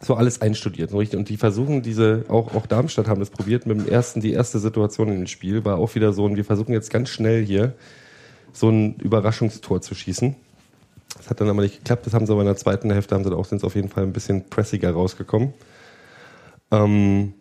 [0.01, 0.91] so alles einstudiert.
[0.91, 1.19] so richtig.
[1.19, 4.59] Und die versuchen diese, auch, auch Darmstadt haben das probiert mit dem ersten, die erste
[4.59, 7.75] Situation in dem Spiel war auch wieder so, und wir versuchen jetzt ganz schnell hier
[8.53, 10.37] so ein Überraschungstor zu schießen.
[11.17, 13.25] Das hat dann aber nicht geklappt, das haben sie aber in der zweiten Hälfte, haben
[13.25, 15.53] sie auch, sind sie auf jeden Fall ein bisschen pressiger rausgekommen.
[16.71, 17.35] Ähm,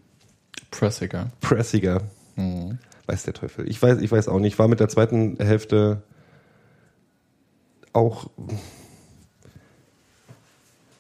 [0.72, 1.32] Pressiger.
[1.42, 2.02] pressiger,
[3.06, 3.70] weiß der Teufel.
[3.70, 4.54] Ich weiß, ich weiß auch nicht.
[4.54, 6.02] Ich war mit der zweiten Hälfte
[7.98, 8.28] auch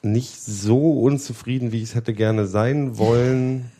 [0.02, 3.72] nicht so unzufrieden, wie ich es hätte gerne sein wollen.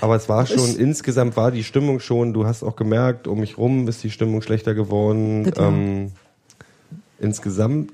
[0.00, 3.40] Aber es war schon, Ich- insgesamt war die Stimmung schon, du hast auch gemerkt, um
[3.40, 5.44] mich rum ist die Stimmung schlechter geworden.
[5.56, 5.68] Ja.
[5.68, 6.12] Ähm,
[7.18, 7.92] insgesamt,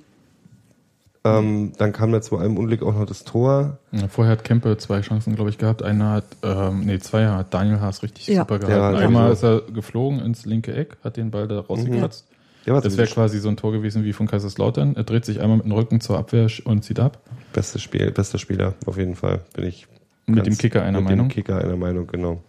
[1.25, 3.79] ähm, dann kam da zu einem Unglück auch noch das Tor.
[3.93, 5.83] Ja, vorher hat Kempe zwei Chancen, glaube ich, gehabt.
[5.83, 8.41] Einer hat, ähm, nee, zwei hat Daniel Haas richtig Ja.
[8.41, 8.81] super gehalten.
[8.81, 12.25] war Einmal ist sowieso- er geflogen ins linke Eck, hat den Ball da rausgekratzt.
[12.27, 12.32] Der war
[12.65, 14.97] Das wäre quasi so ein Tor gewesen wie von Kaiserslautern.
[14.97, 17.19] Er dreht sich einmal mit dem Rücken zur Abwehr und zieht ab.
[17.53, 19.41] beste Spiel, bester Spieler, auf jeden Fall.
[19.55, 19.89] Bin ich
[20.27, 21.29] Mit dem Kicker einer mit Meinung.
[21.29, 22.41] Dem Kicker einer Meinung, genau.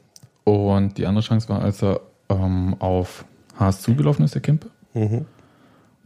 [0.44, 3.26] Und die andere Chance war, als er ähm, auf
[3.58, 4.70] Haas zugelaufen ist, der Kempe.
[4.94, 5.26] Mhm.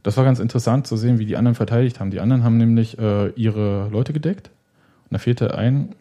[0.04, 2.12] Das war ganz interessant zu sehen, wie die anderen verteidigt haben.
[2.12, 4.50] Die anderen haben nämlich äh, ihre Leute gedeckt.
[5.10, 5.96] Und da fehlte ein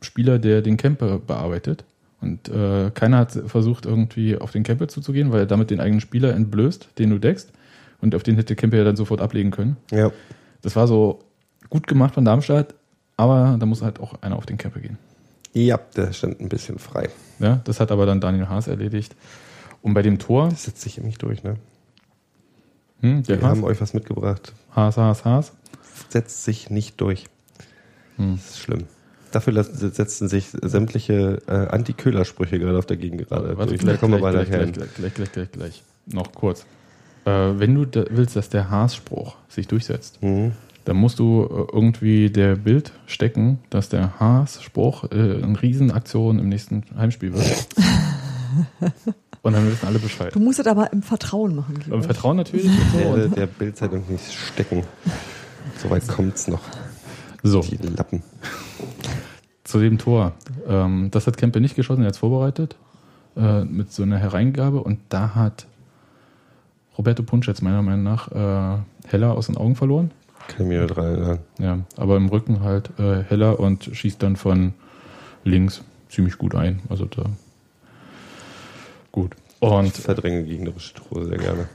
[0.00, 1.84] Spieler, der den Camper bearbeitet.
[2.20, 6.00] Und äh, keiner hat versucht, irgendwie auf den Camper zuzugehen, weil er damit den eigenen
[6.00, 7.52] Spieler entblößt, den du deckst.
[8.00, 9.76] Und auf den hätte Camper ja dann sofort ablegen können.
[9.90, 10.10] Ja.
[10.62, 11.20] Das war so
[11.70, 12.74] gut gemacht von Darmstadt,
[13.16, 14.98] aber da muss halt auch einer auf den Camper gehen.
[15.52, 17.08] Ja, der stand ein bisschen frei.
[17.38, 19.14] Ja, das hat aber dann Daniel Haas erledigt.
[19.82, 21.56] Und bei dem Tor, Das setzt sich nicht durch, ne?
[23.00, 24.52] hm, Wir Haas, haben euch was mitgebracht.
[24.74, 25.52] Haas, Haas, Haas.
[26.08, 27.24] Setzt sich nicht durch.
[28.16, 28.36] Hm.
[28.36, 28.84] Das ist schlimm.
[29.32, 33.80] Dafür lassen- setzen sich sämtliche äh, Anti-Köhler-Sprüche gerade auf der Gegend gerade Warte, durch.
[33.80, 35.82] gleich, Da kommen wir gleich, weiter gleich, gleich, gleich, gleich, gleich, gleich.
[36.06, 36.64] Noch kurz.
[37.24, 40.52] Äh, wenn du da willst, dass der Haas-Spruch sich durchsetzt, Mhm.
[40.86, 46.48] dann musst du äh, irgendwie der Bild stecken, dass der Haas-Spruch äh, eine Riesenaktion im
[46.48, 47.66] nächsten Heimspiel wird.
[49.42, 50.34] und dann wissen alle Bescheid.
[50.34, 51.74] Du musst es aber im Vertrauen machen.
[51.90, 52.02] Im.
[52.02, 52.66] Vertrauen natürlich.
[52.66, 53.16] Und so.
[53.16, 54.84] Der, der Bildzeitung nicht stecken.
[55.82, 56.60] Soweit kommt's noch.
[57.42, 58.22] so, Die Lappen.
[59.64, 60.32] Zu dem Tor.
[60.66, 62.76] Ähm, das hat Kempe nicht geschossen, er hat es vorbereitet.
[63.38, 64.82] Äh, mit so einer Hereingabe.
[64.82, 65.66] Und da hat
[66.96, 70.10] Roberto Punsch jetzt meiner Meinung nach äh, Heller aus den Augen verloren.
[70.48, 71.38] Kann ich mir dran erinnern.
[71.58, 74.74] Ja, aber im Rücken halt äh, heller und schießt dann von
[75.44, 76.80] links ziemlich gut ein.
[76.88, 77.26] Also da
[79.12, 79.36] gut.
[79.60, 81.68] Ich Und verdränge gegnerische Tore sehr gerne.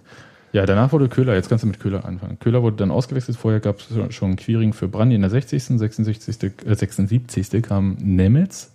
[0.54, 2.38] Ja, danach wurde Köhler, jetzt kannst du mit Köhler anfangen.
[2.40, 6.44] Köhler wurde dann ausgewechselt, vorher gab es schon Quiring für Brandi in der 60., 66.,
[6.66, 7.64] äh, 76.
[7.64, 8.72] kam Nemetz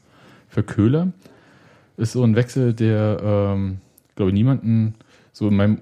[0.48, 1.12] für Köhler.
[1.96, 3.78] Ist so ein Wechsel, der, ähm,
[4.16, 4.96] glaube ich, niemanden
[5.32, 5.78] so in meinem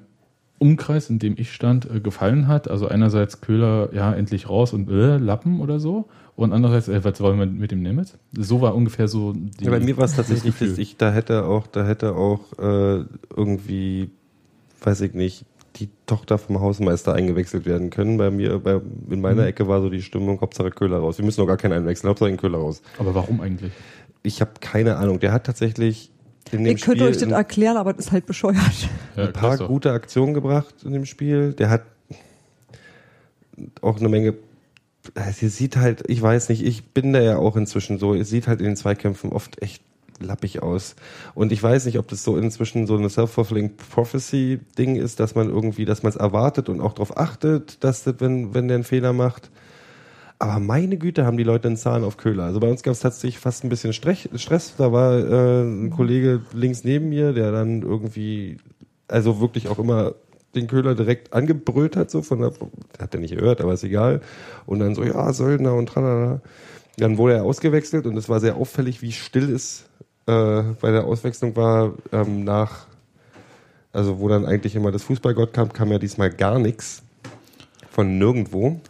[0.58, 2.68] Umkreis, in dem ich stand, äh, gefallen hat.
[2.68, 6.08] Also einerseits Köhler, ja, endlich raus und äh, Lappen oder so.
[6.34, 8.18] Und andererseits, äh, was wollen wir mit dem Nemetz?
[8.32, 11.66] So war ungefähr so die, Ja, bei mir war es tatsächlich, ich, da hätte auch,
[11.66, 13.04] da hätte auch äh,
[13.34, 14.10] irgendwie,
[14.82, 18.16] weiß ich nicht, die Tochter vom Hausmeister eingewechselt werden können.
[18.16, 19.48] Bei mir, bei, in meiner Mhm.
[19.48, 21.18] Ecke war so die Stimmung, Hauptsache Köhler raus.
[21.18, 22.82] Wir müssen noch gar keinen einwechseln, Hauptsache den Köhler raus.
[22.98, 23.72] Aber warum eigentlich?
[24.22, 25.20] Ich habe keine Ahnung.
[25.20, 26.10] Der hat tatsächlich
[26.52, 28.56] in dem Ich könnte Spiel euch das erklären, aber das ist halt bescheuert.
[29.16, 29.68] Ja, ein paar Christoph.
[29.68, 31.52] gute Aktionen gebracht in dem Spiel.
[31.52, 31.82] Der hat
[33.82, 34.34] auch eine Menge.
[35.14, 38.14] Es sieht halt, ich weiß nicht, ich bin da ja auch inzwischen so.
[38.14, 39.82] Es sieht halt in den Zweikämpfen oft echt
[40.20, 40.96] lappig aus.
[41.34, 45.34] Und ich weiß nicht, ob das so inzwischen so eine self-fulfilling prophecy Ding ist, dass
[45.34, 48.76] man irgendwie, dass man es erwartet und auch darauf achtet, dass das, wenn, wenn der
[48.76, 49.50] einen Fehler macht.
[50.38, 52.44] Aber meine Güte, haben die Leute einen Zahn auf Köhler.
[52.44, 54.74] Also bei uns gab es tatsächlich fast ein bisschen Stress.
[54.76, 58.58] Da war äh, ein Kollege links neben mir, der dann irgendwie,
[59.08, 60.14] also wirklich auch immer
[60.54, 62.52] den Köhler direkt angebrüllt hat, so von der,
[62.98, 64.20] hat er nicht gehört, aber ist egal.
[64.66, 66.40] Und dann so, ja, Söldner und tralala.
[66.98, 69.85] Dann wurde er ausgewechselt und es war sehr auffällig, wie still es
[70.26, 72.86] äh, bei der Auswechslung war ähm, nach,
[73.92, 77.02] also wo dann eigentlich immer das Fußballgott kam, kam ja diesmal gar nichts
[77.90, 78.80] von nirgendwo.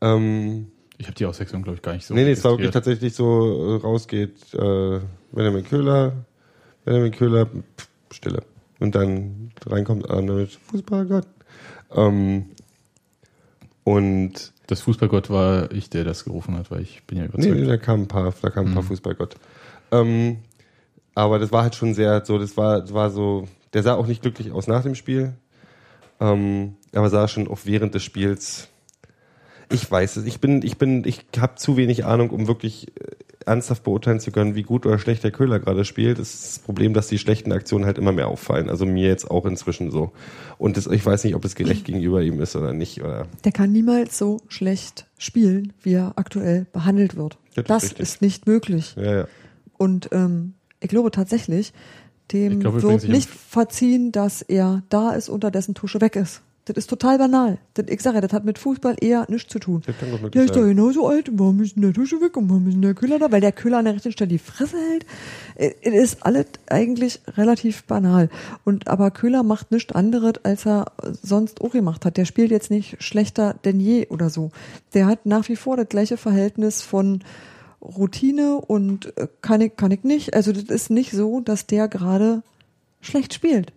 [0.00, 0.68] Ähm,
[0.98, 3.14] Ich habe die Auswechslung, glaube ich, gar nicht so nee, nee, es war wirklich tatsächlich
[3.14, 5.00] so, äh, rausgeht, äh,
[5.32, 6.12] Benjamin Köhler,
[6.84, 8.42] Benjamin Köhler, pff, Stille.
[8.80, 11.26] Und dann reinkommt einer mit Fußballgott.
[11.94, 12.46] Ähm,
[13.84, 17.54] und Das Fußballgott war ich, der das gerufen hat, weil ich bin ja Nee, überzeugt.
[17.56, 18.88] nee, da kamen ein paar, da kamen ein paar Mhm.
[18.88, 19.36] Fußballgott.
[19.92, 20.38] Ähm,
[21.14, 24.06] aber das war halt schon sehr so, das war, das war so, der sah auch
[24.06, 25.34] nicht glücklich aus nach dem Spiel.
[26.20, 28.68] Ähm, aber sah schon auch während des Spiels.
[29.70, 33.16] Ich weiß es, ich bin, ich bin, ich habe zu wenig Ahnung, um wirklich äh,
[33.46, 36.18] ernsthaft beurteilen zu können, wie gut oder schlecht der Köhler gerade spielt.
[36.18, 38.70] Das ist das Problem, dass die schlechten Aktionen halt immer mehr auffallen.
[38.70, 40.12] Also mir jetzt auch inzwischen so.
[40.58, 43.02] Und das, ich weiß nicht, ob es gerecht gegenüber ihm ist oder nicht.
[43.02, 47.38] Oder Der kann niemals so schlecht spielen, wie er aktuell behandelt wird.
[47.56, 48.00] Ja, das ist das richtig.
[48.00, 48.94] ist nicht möglich.
[48.96, 49.26] ja, ja.
[49.82, 51.72] Und ähm, ich glaube tatsächlich,
[52.30, 56.42] dem Ich glaube wird nicht verziehen, dass er da ist und dessen Tusche weg ist.
[56.66, 57.58] Das ist total banal.
[57.74, 59.82] Das, ich sage ja, das hat mit Fußball eher nichts zu tun.
[59.84, 61.28] Das kann Der ist doch genauso alt.
[61.32, 63.32] Warum ist denn der Tusche weg und warum ist denn der Köhler da?
[63.32, 65.04] Weil der Köhler an der rechten Stelle die Fresse hält.
[65.56, 68.28] Äh, Es ist alles eigentlich relativ banal.
[68.62, 72.16] Und aber Köhler macht nichts anderes, als er sonst auch gemacht hat.
[72.16, 74.52] Der spielt jetzt nicht schlechter denn je oder so.
[74.94, 77.24] Der hat nach wie vor das gleiche Verhältnis von
[77.82, 80.34] Routine und äh, kann ich, kann ich nicht.
[80.34, 82.42] Also das ist nicht so, dass der gerade
[83.00, 83.72] schlecht spielt.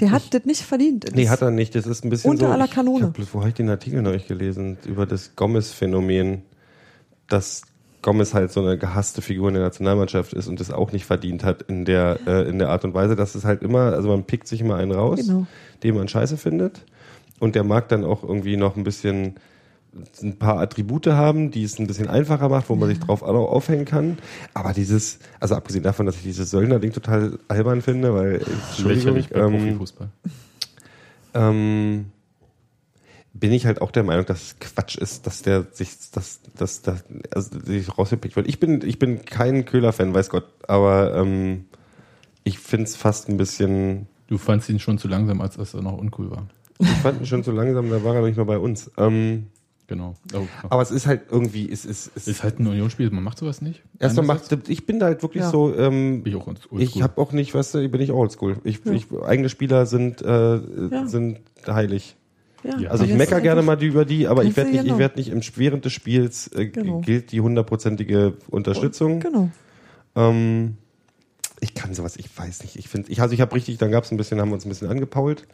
[0.00, 1.06] Der hat das nicht verdient.
[1.14, 1.74] Nee, Das- hat er nicht.
[1.74, 2.98] Das ist ein bisschen Unter so, aller ich, Kanone.
[2.98, 4.76] Ich hab bloß, wo habe ich den Artikel neulich gelesen?
[4.86, 6.42] Über das Gomez-Phänomen,
[7.28, 7.62] dass
[8.02, 11.42] Gomez halt so eine gehasste Figur in der Nationalmannschaft ist und das auch nicht verdient
[11.42, 14.24] hat in der, äh, in der Art und Weise, dass es halt immer, also man
[14.24, 15.46] pickt sich immer einen raus, Genau.
[15.82, 16.84] den man scheiße findet
[17.40, 19.36] und der mag dann auch irgendwie noch ein bisschen
[20.22, 23.46] ein paar Attribute haben, die es ein bisschen einfacher macht, wo man sich drauf au-
[23.48, 24.18] aufhängen kann.
[24.52, 29.80] Aber dieses, also abgesehen davon, dass ich dieses Söldner-Ding total albern finde, weil, Entschuldigung, ähm,
[31.34, 32.06] ähm,
[33.32, 36.82] bin ich halt auch der Meinung, dass es Quatsch ist, dass der sich, dass, dass,
[36.82, 38.46] dass, also sich rausgepickt wird.
[38.48, 41.64] Ich bin, ich bin kein Köhler-Fan, weiß Gott, aber ähm,
[42.44, 45.98] ich finde es fast ein bisschen, Du fandst ihn schon zu langsam, als er noch
[45.98, 46.46] uncool war.
[46.78, 48.90] ich fand ihn schon zu langsam, da war er nicht mehr bei uns.
[48.96, 49.48] Ähm,
[49.86, 50.14] Genau.
[50.32, 53.36] Oh, aber es ist halt irgendwie, es ist, es ist halt ein Unionsspiel, man macht
[53.38, 53.82] sowas nicht.
[53.98, 55.50] Erstmal macht, ich bin da halt wirklich Ja.
[55.50, 56.80] so, ähm, bin ich auch oldschool.
[56.80, 58.56] ich habe auch nicht, weißt du, ich bin nicht oldschool.
[58.64, 58.92] Ich, Ja.
[58.92, 61.06] ich, eigene Spieler sind, äh, Ja.
[61.06, 62.16] sind heilig.
[62.62, 62.88] Ja.
[62.88, 64.98] Also ich mecker gerne mal die über die, aber ich werde nicht, ich genau.
[64.98, 67.00] werde nicht im während des Spiels äh, Genau.
[67.00, 69.20] gilt die hundertprozentige Unterstützung.
[69.20, 69.50] Genau.
[70.16, 70.78] Ähm,
[71.60, 72.76] ich kann sowas, ich weiß nicht.
[72.76, 74.64] Ich finde, ich, also ich habe richtig, dann gab es ein bisschen, haben wir uns
[74.64, 75.46] ein bisschen angepault.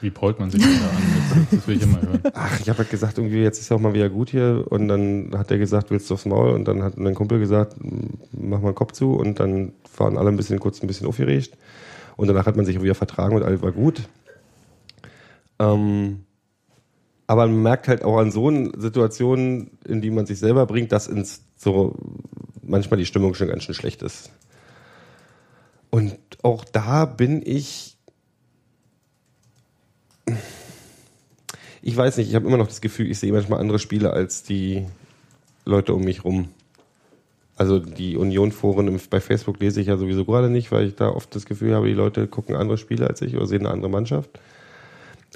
[0.00, 1.02] Wie pault man sich da an?
[1.50, 2.20] Das, das will ich immer hören.
[2.34, 4.64] Ach, ich habe halt gesagt, irgendwie jetzt ist ja auch mal wieder gut hier.
[4.68, 6.50] Und dann hat er gesagt, willst du aufs Maul?
[6.50, 7.76] Und dann hat mein Kumpel gesagt,
[8.32, 9.12] mach mal den Kopf zu.
[9.12, 11.56] Und dann waren alle ein bisschen kurz ein bisschen aufgeregt.
[12.16, 14.02] Und danach hat man sich wieder vertragen und alles war gut.
[15.58, 16.24] Ähm,
[17.26, 21.06] aber man merkt halt auch an so Situationen, in die man sich selber bringt, dass
[21.06, 21.94] ins so
[22.62, 24.32] manchmal die Stimmung schon ganz schön schlecht ist.
[25.90, 27.98] Und auch da bin ich
[31.82, 34.42] ich weiß nicht, ich habe immer noch das Gefühl, ich sehe manchmal andere Spiele als
[34.42, 34.86] die
[35.64, 36.48] Leute um mich rum.
[37.56, 41.34] Also die Union-Foren bei Facebook lese ich ja sowieso gerade nicht, weil ich da oft
[41.34, 44.30] das Gefühl habe, die Leute gucken andere Spiele als ich oder sehen eine andere Mannschaft.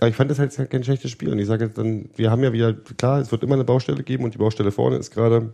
[0.01, 1.31] Aber ich fand das halt kein schlechtes Spiel.
[1.31, 4.03] Und ich sage jetzt dann, wir haben ja wieder, klar, es wird immer eine Baustelle
[4.03, 5.53] geben und die Baustelle vorne ist gerade,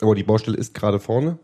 [0.00, 1.38] aber die Baustelle ist gerade vorne.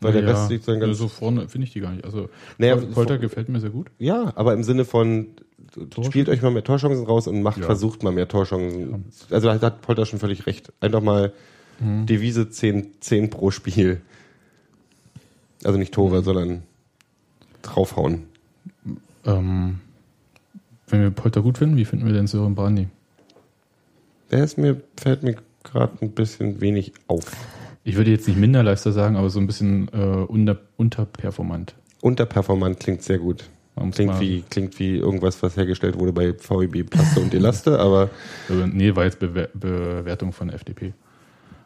[0.00, 2.04] Weil der Rest sieht dann ganz, so vorne finde ich die gar nicht.
[2.04, 2.28] Also
[2.58, 3.90] Naja, Pol- Polter gefällt mir sehr gut.
[3.98, 5.28] Ja, aber im Sinne von,
[6.04, 7.64] spielt euch mal mehr Torchancen raus und macht, Ja.
[7.64, 9.06] versucht mal mehr Torchancen.
[9.30, 10.72] Also da hat Polter schon völlig recht.
[10.80, 11.32] Einfach mal
[11.80, 12.06] Mhm.
[12.06, 14.00] Devise 10, 10 pro Spiel.
[15.64, 16.24] Also nicht Tore, Mhm.
[16.24, 16.62] sondern
[17.62, 18.24] draufhauen.
[19.24, 19.80] Ähm,
[20.88, 22.88] wenn wir Polter gut finden, wie finden wir denn Sören Brandy?
[24.30, 27.24] Der ist mir, fällt mir gerade ein bisschen wenig auf.
[27.84, 31.74] Ich würde jetzt nicht Minderleister sagen, aber so ein bisschen äh, unter, unterperformant.
[32.00, 33.44] Unterperformant klingt sehr gut.
[33.92, 38.08] Klingt mal- wie, klingt wie irgendwas, was hergestellt wurde bei VEB Plaste und Elaste, aber
[38.48, 40.92] Äh, nee, war jetzt Bewer Bewertung von der FDP.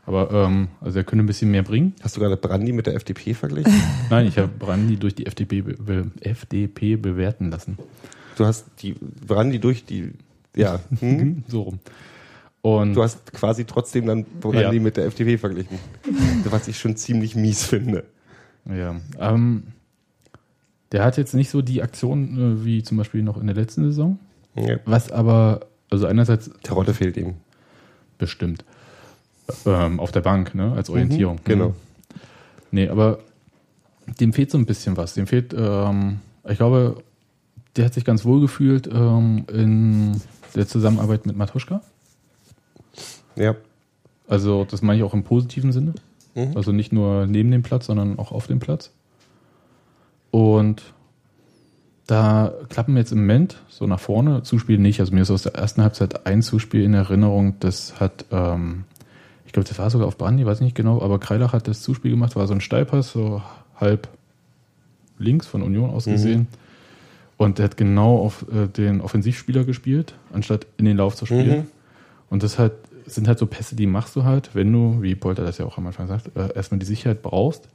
[0.06, 1.94] Aber ähm, also er könnte ein bisschen mehr bringen.
[2.00, 3.74] hast du gerade Brandy mit der FDP verglichen?
[4.10, 7.76] Nein, ich habe Brandy durch die FDP, be FDP bewerten lassen.
[8.36, 8.94] Du hast die
[9.26, 10.12] Brandy durch die,
[10.56, 11.42] ja, hm?
[11.48, 11.78] So rum.
[12.62, 14.72] Und du hast quasi trotzdem dann Brandy Ja.
[14.82, 15.78] mit der FDP verglichen.
[16.50, 18.04] Was ich schon ziemlich mies finde.
[18.66, 19.62] ja, ähm,
[20.92, 23.84] der hat jetzt nicht so die Aktion äh, wie zum Beispiel noch in der letzten
[23.84, 24.18] Saison.
[24.54, 24.78] Ja.
[24.86, 27.34] Was aber, also einerseits Karotte fehlt ihm.
[28.18, 28.64] bestimmt
[29.64, 31.36] ähm, auf der Bank, ne, als Orientierung.
[31.36, 31.74] Mhm, genau.
[32.70, 33.20] Nee, aber
[34.20, 35.14] dem fehlt so ein bisschen was.
[35.14, 37.02] Dem fehlt, ähm, ich glaube,
[37.76, 40.20] der hat sich ganz wohl gefühlt ähm, in
[40.54, 41.80] der Zusammenarbeit mit Matuschka.
[43.38, 43.54] Ja.
[44.26, 45.94] Also das meine ich auch im positiven Sinne.
[46.34, 46.52] Mhm.
[46.54, 48.92] Also nicht nur neben dem Platz, sondern auch auf dem Platz.
[50.30, 50.82] Und
[52.06, 55.00] da klappen jetzt im Moment so nach vorne, Zuspiel nicht.
[55.00, 58.84] Also mir ist aus der ersten Halbzeit ein Zuspiel in Erinnerung, das hat, ähm,
[59.46, 62.10] ich glaube, das war sogar auf Brandy, weiß nicht genau, aber Kreilach hat das Zuspiel
[62.10, 63.42] gemacht, war so ein Steilpass, so
[63.76, 64.08] halb
[65.18, 66.48] links von Union aus gesehen.
[67.36, 71.58] Und der hat genau auf äh, den Offensivspieler gespielt, anstatt in den Lauf zu spielen.
[71.58, 71.66] Mhm.
[72.30, 72.72] Und das halt,
[73.08, 75.78] sind halt so Pässe, die machst du halt, wenn du, wie Polter das ja auch
[75.78, 77.68] am Anfang sagt, äh, erstmal die Sicherheit brauchst.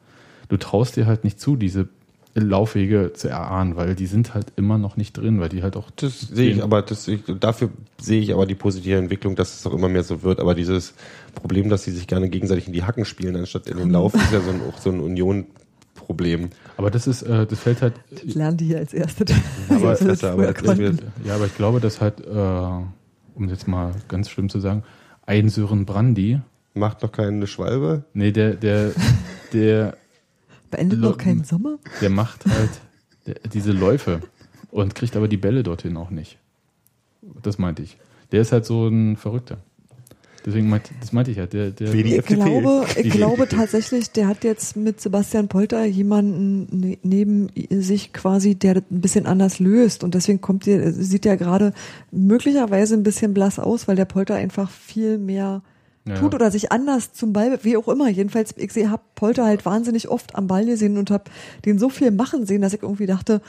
[0.49, 1.87] Du traust dir halt nicht zu, diese
[2.35, 5.91] Laufwege zu erahnen, weil die sind halt immer noch nicht drin, weil die halt auch.
[5.95, 7.69] Das sehe ich, aber das, ich, dafür
[8.01, 10.39] sehe ich aber die positive Entwicklung, dass es auch immer mehr so wird.
[10.39, 10.95] Aber dieses
[11.35, 14.31] Problem, dass sie sich gerne gegenseitig in die Hacken spielen, anstatt in den Lauf, ist
[14.31, 16.49] ja so ein, auch so ein Union-Problem.
[16.77, 17.93] Aber das ist, äh, das fällt halt.
[18.23, 19.25] Lernen die hier als Erste.
[19.69, 23.67] Aber das besser, früher aber das Ja, aber ich glaube, dass halt, äh, um jetzt
[23.67, 24.83] mal ganz schlimm zu sagen,
[25.25, 26.39] ein Sören Brandy,
[26.75, 28.05] Macht noch keine Schwalbe.
[28.13, 28.91] nee, der, der,
[29.53, 29.97] der,
[30.71, 31.77] Beendet noch keinen Sommer?
[32.01, 32.71] der macht halt
[33.27, 34.21] der, diese Läufe
[34.71, 36.39] und kriegt aber die Bälle dorthin auch nicht.
[37.43, 37.97] Das meinte ich.
[38.31, 39.59] Der ist halt so ein Verrückter.
[40.45, 41.53] Deswegen meinte, das meinte ich halt.
[41.53, 42.35] Der, der, Wie die Ich FDP.
[42.43, 48.11] glaube, Die ich glaube tatsächlich, der hat jetzt mit Sebastian Polter jemanden ne- neben sich
[48.13, 50.03] quasi, der das ein bisschen anders löst.
[50.03, 51.73] Und deswegen kommt der, sieht der gerade
[52.11, 55.61] möglicherweise ein bisschen blass aus, weil der Polter einfach viel mehr
[56.05, 56.15] Ja.
[56.15, 58.09] tut oder sich anders zum Ball, wie auch immer.
[58.09, 61.29] Jedenfalls, ich sehe, hab Polter halt wahnsinnig oft am Ball gesehen und hab
[61.65, 63.41] den so viel machen sehen, dass ich irgendwie dachte,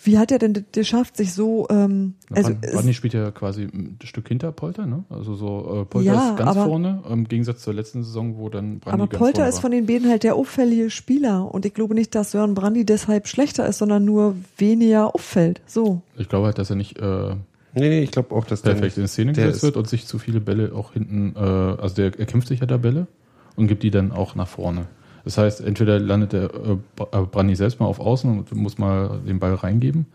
[0.00, 3.98] wie hat er denn geschafft, sich so, ähm, also, Also, Rodney spielt ja quasi ein
[4.04, 5.04] Stück hinter Polter, ne?
[5.10, 8.48] Also so äh, Polter Ja, ist ganz aber- vorne, im Gegensatz zur letzten Saison, wo
[8.48, 9.62] dann Brandy Aber ganz Polter vorne ist war.
[9.62, 11.52] von den beiden halt der auffällige Spieler.
[11.52, 15.60] Und ich glaube nicht, dass Sören Brandy deshalb schlechter ist, sondern nur weniger auffällt.
[15.66, 16.02] So.
[16.16, 17.34] Ich glaube halt, dass er nicht äh,
[17.74, 19.76] Nee, nee, ich glaube auch, dass der perfekt in nicht, Szene der gesetzt ist- wird
[19.76, 22.76] und sich zu viele Bälle auch hinten, äh, also der er kämpft sich ja da
[22.76, 23.06] Bälle
[23.56, 24.86] und gibt die dann auch nach vorne.
[25.28, 26.78] Das heißt, entweder landet der äh,
[27.12, 30.06] äh, Brandy selbst mal auf Außen und muss mal den Ball reingeben.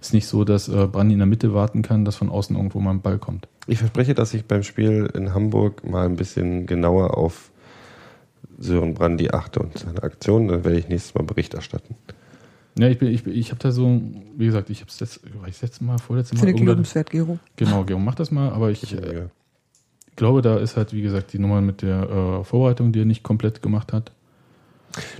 [0.00, 2.78] Ist nicht so, dass äh, Brandy in der Mitte warten kann, dass von außen irgendwo
[2.78, 3.48] mal ein Ball kommt.
[3.66, 7.50] Ich verspreche, dass ich beim Spiel in Hamburg mal ein bisschen genauer auf
[8.56, 10.46] Sören Brandy achte und seine Aktion.
[10.46, 11.96] Dann werde ich nächstes Mal Bericht erstatten.
[12.78, 14.00] Ja, ich bin, ich, bin- ich habe da so,
[14.36, 16.82] wie gesagt, ich habe es letzte, war ich das letzte Mal, vorletzte Mal Finde Gero.
[17.56, 19.24] Genau, Gero, mach das mal, aber ich äh,
[20.14, 22.02] glaube, da ist halt, wie gesagt, die Nummer mit der
[22.40, 24.12] äh, Vorbereitung, die er nicht komplett gemacht hat.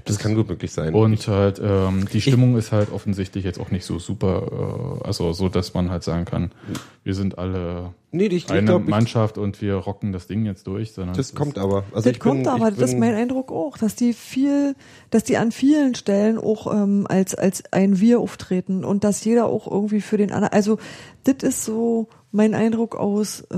[0.05, 0.95] Das kann gut möglich sein.
[0.95, 5.33] Und halt, ähm, die Stimmung ist halt offensichtlich jetzt auch nicht so super, äh, also
[5.33, 6.53] so, dass man halt sagen kann,
[7.05, 10.67] wir sind alle nee, ich, ich eine glaube, Mannschaft und wir rocken das Ding jetzt
[10.67, 11.85] durch, sondern das es kommt aber.
[11.93, 14.75] Also das ich kommt bin, aber, ich das ist mein Eindruck auch, dass die viel,
[15.11, 19.47] dass die an vielen Stellen auch ähm, als, als ein Wir auftreten und dass jeder
[19.47, 20.79] auch irgendwie für den anderen, also
[21.25, 23.57] das ist so mein Eindruck aus, äh,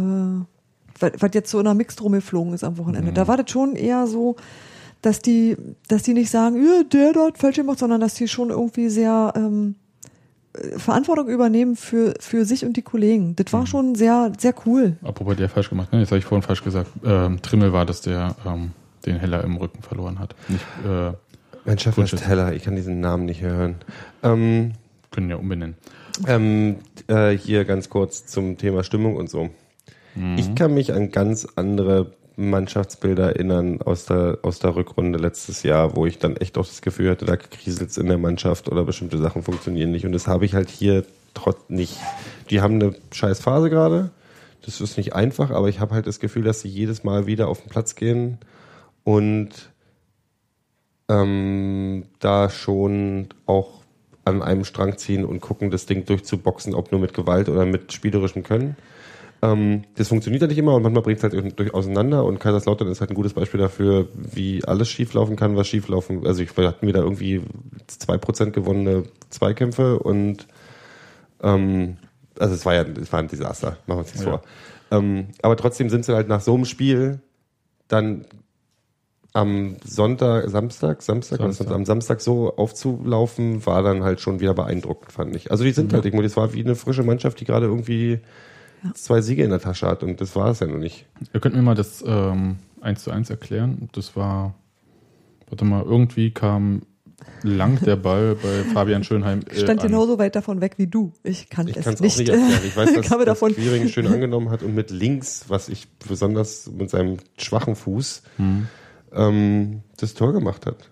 [0.99, 3.11] was was jetzt so in der Mixed rumgeflogen ist am Wochenende.
[3.11, 3.15] Mhm.
[3.15, 4.37] Da war das schon eher so,
[5.05, 5.57] dass die,
[5.89, 9.33] dass die nicht sagen, ja, der dort falsch gemacht, sondern dass die schon irgendwie sehr
[9.37, 9.75] ähm,
[10.55, 13.37] äh, Verantwortung übernehmen für, für sich und die Kollegen.
[13.37, 13.57] Das Mhm.
[13.59, 14.97] war schon sehr, sehr cool.
[15.03, 16.01] apropos der falsch gemacht, ne?
[16.01, 18.73] jetzt habe ich vorhin falsch gesagt, ähm, Trimmel war das, der ähm,
[19.07, 20.35] den Heller im Rücken verloren hat.
[20.49, 21.13] Nicht, äh,
[21.67, 22.23] mein Chef ist Chef.
[22.23, 23.77] Teller, ich kann diesen Namen nicht hören.
[24.23, 24.73] Ähm,
[25.11, 25.77] können ja umbenennen.
[26.27, 26.77] ähm,
[27.09, 29.51] äh, hier ganz kurz zum Thema Stimmung und so.
[30.37, 35.95] Ich kann mich an ganz andere Mannschaftsbilder erinnern aus der, aus der Rückrunde letztes Jahr,
[35.95, 39.19] wo ich dann echt auch das Gefühl hatte, da kriselt in der Mannschaft oder bestimmte
[39.19, 40.05] Sachen funktionieren nicht.
[40.05, 41.05] Und das habe ich halt hier
[41.35, 41.97] trotz nicht.
[42.51, 44.11] Die haben eine scheiß Phase gerade.
[44.65, 47.49] Das ist nicht einfach, aber ich habe halt das Gefühl, dass sie jedes Mal wieder
[47.49, 48.39] auf den Platz gehen
[49.05, 49.51] und
[51.09, 53.83] ähm, da schon auch
[54.25, 57.93] an einem Strang ziehen und gucken, das Ding durchzuboxen, ob nur mit Gewalt oder mit
[57.93, 58.77] spielerischem Können.
[59.45, 62.89] Ähm, das funktioniert ja nicht immer und manchmal bringt es halt durch auseinander und Kaiserslautern
[62.89, 66.27] ist halt ein gutes Beispiel dafür, wie alles schieflaufen kann, was schieflaufen.
[66.27, 67.43] Also ich hatten wir da irgendwie
[67.87, 70.47] zwei Prozent gewonnene Zweikämpfe und
[71.43, 71.99] ähm,
[72.39, 74.31] also es war ja es war ein Desaster, machen wir uns nichts Ja.
[74.31, 74.43] vor.
[74.91, 77.21] Ähm, aber trotzdem sind sie halt nach so einem Spiel
[77.89, 78.25] dann
[79.35, 81.71] am Sonntag, Samstag, Samstag, Samstag.
[81.71, 85.51] am Samstag so aufzulaufen, war dann halt schon wieder beeindruckend, fand ich.
[85.51, 88.21] Also die sind halt, ich meine, das war wie eine frische Mannschaft, die gerade irgendwie
[88.93, 91.07] zwei Siege in der Tasche hat und das war es ja noch nicht.
[91.33, 93.89] Ihr könnt mir mal das ähm, 1 zu 1 erklären.
[93.93, 94.55] Das war,
[95.49, 96.83] warte mal, irgendwie kam
[97.43, 99.41] lang der Ball bei Fabian Schönheim.
[99.49, 99.87] Äh, Stand an.
[99.87, 101.13] genauso weit davon weg wie du.
[101.23, 102.19] Ich kann Ich es kann es auch nicht.
[102.19, 102.61] nicht erklären.
[102.67, 106.71] Ich weiß, dass, dass davon Quiring schön angenommen hat und mit links, was ich besonders
[106.71, 108.67] mit seinem schwachen Fuß Hm.
[109.13, 110.91] ähm, das Tor gemacht hat.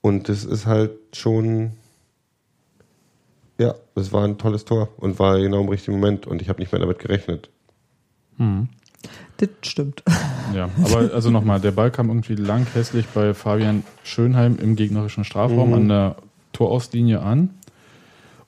[0.00, 1.72] Und das ist halt schon,
[3.58, 6.60] ja, das war ein tolles Tor und war genau im richtigen Moment und ich habe
[6.60, 7.50] nicht mehr damit gerechnet.
[9.36, 10.02] Das stimmt.
[10.54, 15.24] Ja, aber also nochmal, der Ball kam irgendwie lang hässlich bei Fabian Schönheim im gegnerischen
[15.24, 16.16] Strafraum an der
[16.52, 17.50] Torauslinie an.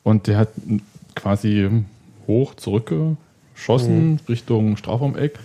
[0.02, 0.48] Und der hat
[1.14, 1.68] quasi
[2.26, 5.38] hoch zurückgeschossen Richtung Strafraumeck.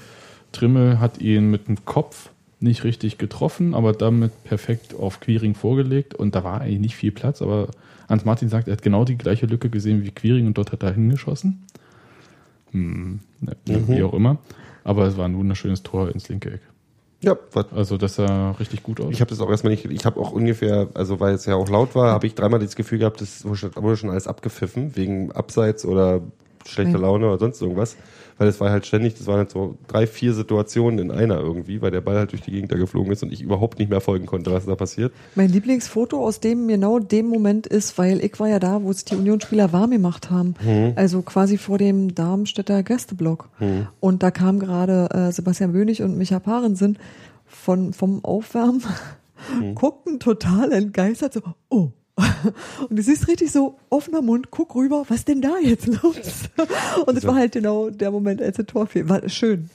[0.52, 6.16] Trimmel hat ihn mit dem Kopf nicht richtig getroffen, aber damit perfekt auf Quiring vorgelegt.
[6.16, 7.68] Und da war eigentlich nicht viel Platz, aber
[8.08, 10.84] Hans Martin sagt, er hat genau die gleiche Lücke gesehen wie Quiring und dort hat
[10.84, 11.64] er hingeschossen.
[12.72, 14.38] Hm, ne, Wie auch immer.
[14.84, 16.62] Aber es war ein wunderschönes Tor ins linke Eck.
[17.22, 19.12] Ja, was, Also das sah richtig gut aus.
[19.12, 21.70] ich habe das auch erstmal nicht, ich habe auch ungefähr, also weil es ja auch
[21.70, 25.86] laut war, habe ich dreimal das Gefühl gehabt, das wurde schon, alles abgepfiffen, wegen Abseits
[25.86, 26.22] oder
[26.66, 27.00] schlechter.
[27.00, 27.96] Laune oder sonst irgendwas.
[28.38, 31.82] Weil es war halt ständig, das waren halt so drei, vier Situationen in einer irgendwie,
[31.82, 34.02] weil der Ball halt durch die Gegend da geflogen ist und ich überhaupt nicht mehr
[34.02, 35.14] folgen konnte, was da passiert.
[35.36, 39.06] Mein Lieblingsfoto aus dem genau dem Moment ist, weil ich war ja da, wo sich
[39.06, 40.56] die Unionsspieler warm gemacht haben.
[40.96, 43.50] Also quasi vor dem Darmstädter Gästeblock.
[44.00, 46.98] Und da kam gerade äh, Sebastian Bönig und Micha Parensen
[47.46, 48.84] von, vom Aufwärmen,
[49.76, 51.90] guckten total entgeistert so, oh.
[52.90, 56.16] Und du siehst richtig so offener Mund, guck rüber, was denn da jetzt los?
[57.06, 59.10] Und es war halt genau der Moment, als der Tor fiel.
[59.10, 59.70] War schön.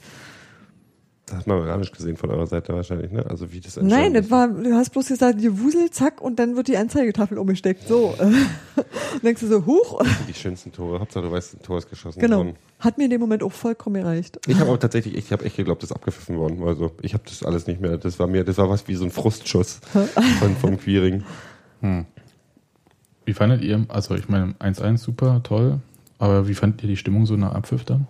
[1.27, 3.25] Das hat man gar nicht gesehen von eurer Seite wahrscheinlich, ne?
[3.25, 6.67] Also wie das Nein, das war, du hast bloß gesagt, Gewusel, zack, und dann wird
[6.67, 7.87] die Anzeigetafel umgesteckt.
[7.87, 8.13] So.
[9.13, 10.01] Und denkst du so, huch.
[10.27, 10.99] die schönsten Tore.
[10.99, 12.37] Hauptsache du weißt, ein Tor ist geschossen Genau.
[12.39, 12.55] worden.
[12.79, 14.39] Hat mir in dem Moment auch vollkommen gereicht.
[14.47, 16.63] Ich habe aber tatsächlich, ich habe echt geglaubt, das ist abgepfiffen worden.
[16.63, 17.97] Also ich habe das alles nicht mehr.
[17.97, 19.79] Das war mir, das war was wie so ein Frustschuss
[20.39, 21.23] von, vom Queering.
[23.25, 25.79] Wie fandet ihr, also ich meine 1-1 super, toll,
[26.19, 28.07] aber wie fandet ihr die Stimmung so nach Abpfiff dann?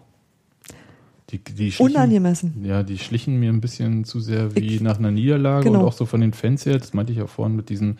[1.29, 2.65] Die, die schlichen, Unangemessen.
[2.65, 5.79] Ja, die schlichen mir ein bisschen zu sehr wie Ich- nach einer Niederlage Genau.
[5.79, 7.97] und auch so von den Fans her, das meinte ich auch vorhin mit diesen,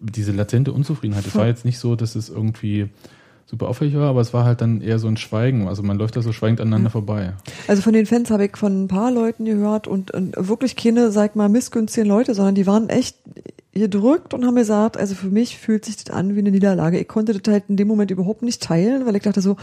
[0.00, 1.26] diese latente Unzufriedenheit.
[1.26, 2.88] Es war jetzt nicht so, dass es irgendwie
[3.46, 5.66] super auffällig war, aber es war halt dann eher so ein Schweigen.
[5.68, 7.34] Also man läuft da so schweigend aneinander vorbei.
[7.68, 11.10] Also von den Fans habe ich von ein paar Leuten gehört und, und wirklich keine,
[11.12, 13.16] sag mal, missgünstigen Leute, sondern die waren echt
[13.78, 16.98] gedrückt und haben gesagt, also für mich fühlt sich das an wie eine Niederlage.
[16.98, 19.56] Ich konnte das halt in dem Moment überhaupt nicht teilen, weil ich dachte so,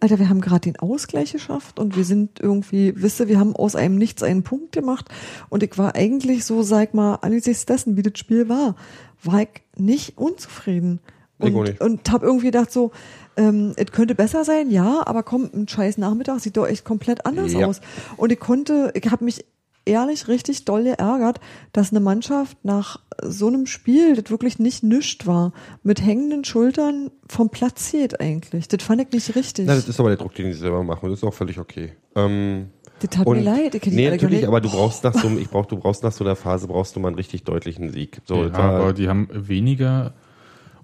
[0.00, 3.56] Alter, wir haben gerade den Ausgleich geschafft und wir sind irgendwie, wisst ihr, wir haben
[3.56, 5.08] aus einem Nichts einen Punkt gemacht
[5.48, 8.74] und ich war eigentlich so, sag mal, angesichts dessen, wie das Spiel war,
[9.22, 11.00] war ich nicht unzufrieden.
[11.38, 11.80] Und, nicht.
[11.80, 12.92] und habe irgendwie gedacht so,
[13.36, 17.26] ähm, es könnte besser sein, ja, aber komm, ein scheiß Nachmittag sieht doch echt komplett
[17.26, 17.66] anders Ja.
[17.66, 17.80] aus.
[18.16, 19.44] Und ich konnte, ich habe mich
[19.86, 21.40] ehrlich richtig doll geärgert,
[21.72, 27.10] dass eine Mannschaft nach so einem Spiel, das wirklich nicht nischt war, mit hängenden Schultern
[27.28, 28.68] vom Platz zieht eigentlich.
[28.68, 29.66] Das fand ich nicht richtig.
[29.66, 31.08] Na, das ist aber der Druck, den sie selber machen.
[31.10, 31.92] Das ist auch völlig okay.
[32.16, 32.70] Ähm,
[33.00, 33.74] das tat mir leid.
[33.74, 34.48] Ich nee, natürlich, geredet.
[34.48, 36.96] aber du brauchst nach so einem, ich brauch, du brauchst nach so einer Phase brauchst
[36.96, 38.20] du mal einen richtig deutlichen Sieg.
[38.24, 40.14] So, ja, aber die haben weniger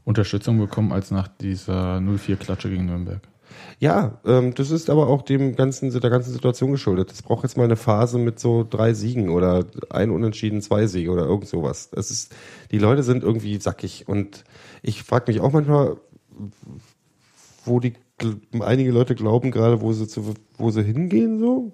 [0.04, 3.22] Unterstützung bekommen als nach dieser 0-4-Klatsche gegen Nürnberg.
[3.80, 7.10] Ja, ähm, das ist aber auch dem ganzen, der ganzen Situation geschuldet.
[7.12, 11.10] Es braucht jetzt mal eine Phase mit so drei Siegen oder ein Unentschieden, zwei Siege
[11.10, 11.88] oder irgend sowas.
[11.96, 12.34] Es ist,
[12.70, 14.44] die Leute sind irgendwie sackig und
[14.82, 15.96] ich frage mich auch manchmal,
[17.64, 17.94] wo die
[18.60, 21.72] einige Leute glauben gerade, wo sie zu, wo sie hingehen so.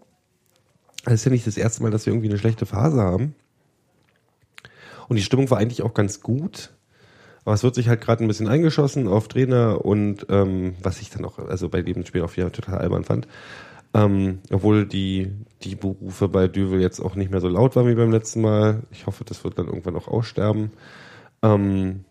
[1.06, 3.34] Es ist ja nicht das erste Mal, dass wir irgendwie eine schlechte Phase haben.
[5.08, 6.72] Und die Stimmung war eigentlich auch ganz gut.
[7.46, 11.10] Aber es wird sich halt gerade ein bisschen eingeschossen auf Trainer und ähm, was ich
[11.10, 13.28] dann auch, also bei dem Spiel auch wieder total albern fand.
[13.94, 15.30] Ähm, obwohl die,
[15.62, 18.82] die Berufe bei Düvel jetzt auch nicht mehr so laut waren wie beim letzten Mal.
[18.90, 20.72] Ich hoffe, das wird dann irgendwann auch aussterben.
[21.40, 22.04] Ähm,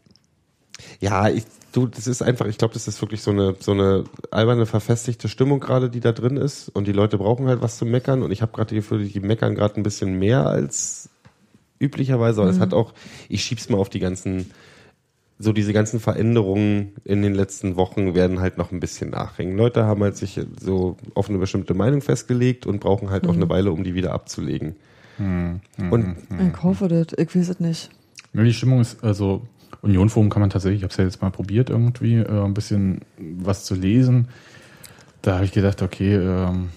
[1.02, 4.06] ja, ich, du, das ist einfach, ich glaube, das ist wirklich so eine, so eine
[4.32, 6.70] alberne, verfestigte Stimmung gerade, die da drin ist.
[6.70, 8.24] Und die Leute brauchen halt was zu meckern.
[8.24, 11.10] Und ich habe gerade die Gefühl, die meckern gerade ein bisschen mehr als
[11.78, 12.40] üblicherweise.
[12.40, 12.94] Aber es hat auch,
[13.28, 14.50] ich schieb's mal auf die ganzen
[15.38, 19.58] so diese ganzen Veränderungen in den letzten Wochen werden halt noch ein bisschen nachhängen.
[19.58, 23.50] Leute haben halt sich so auf eine bestimmte Meinung festgelegt und brauchen halt auch eine
[23.50, 24.76] Weile, um die wieder abzulegen.
[25.18, 26.16] Und
[26.54, 27.90] Ich hoffe das, ich weiß es nicht.
[28.34, 29.42] Die Stimmung ist, also
[29.82, 33.02] Unionforum kann man tatsächlich, ich habe es ja jetzt mal probiert irgendwie, äh, ein bisschen
[33.18, 34.30] was zu lesen.
[35.22, 36.70] Da habe ich gedacht, okay, ähm,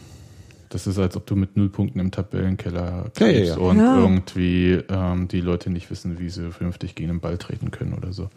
[0.68, 3.62] das ist, als ob du mit null Punkten im Tabellenkeller Ja, ja, klebst ja.
[3.62, 3.98] und Ja.
[3.98, 8.12] irgendwie ähm, die Leute nicht wissen, wie sie vernünftig gegen den Ball treten können oder
[8.12, 8.28] so.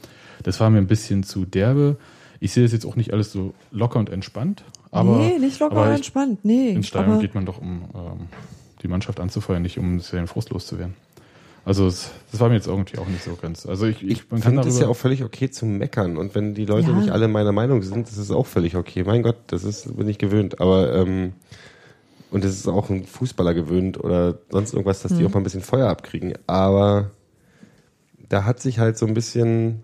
[0.43, 1.97] Das war mir ein bisschen zu derbe.
[2.39, 5.84] Ich sehe das jetzt auch nicht alles so locker und entspannt, aber, nee, nicht locker
[5.84, 6.39] und entspannt.
[6.43, 6.71] Nee.
[6.71, 8.27] ins Stadion geht man doch, um ähm,
[8.82, 10.95] die Mannschaft anzufeuern, nicht um den Frust loszuwerden.
[11.63, 13.67] Also es, das war mir jetzt irgendwie auch nicht so ganz.
[13.67, 16.17] Also ich, ich, ich man kann finde es ja auch völlig okay zu meckern.
[16.17, 16.95] Und wenn die Leute Ja.
[16.97, 19.03] nicht alle meiner Meinung sind, das ist auch völlig okay.
[19.03, 20.59] Mein Gott, das ist, bin ich gewöhnt.
[20.59, 21.34] Aber, ähm,
[22.32, 25.43] und es ist auch ein Fußballer gewöhnt oder sonst irgendwas, dass die auch mal ein
[25.43, 26.34] bisschen Feuer abkriegen.
[26.47, 27.11] Aber
[28.29, 29.84] da hat sich halt so ein bisschen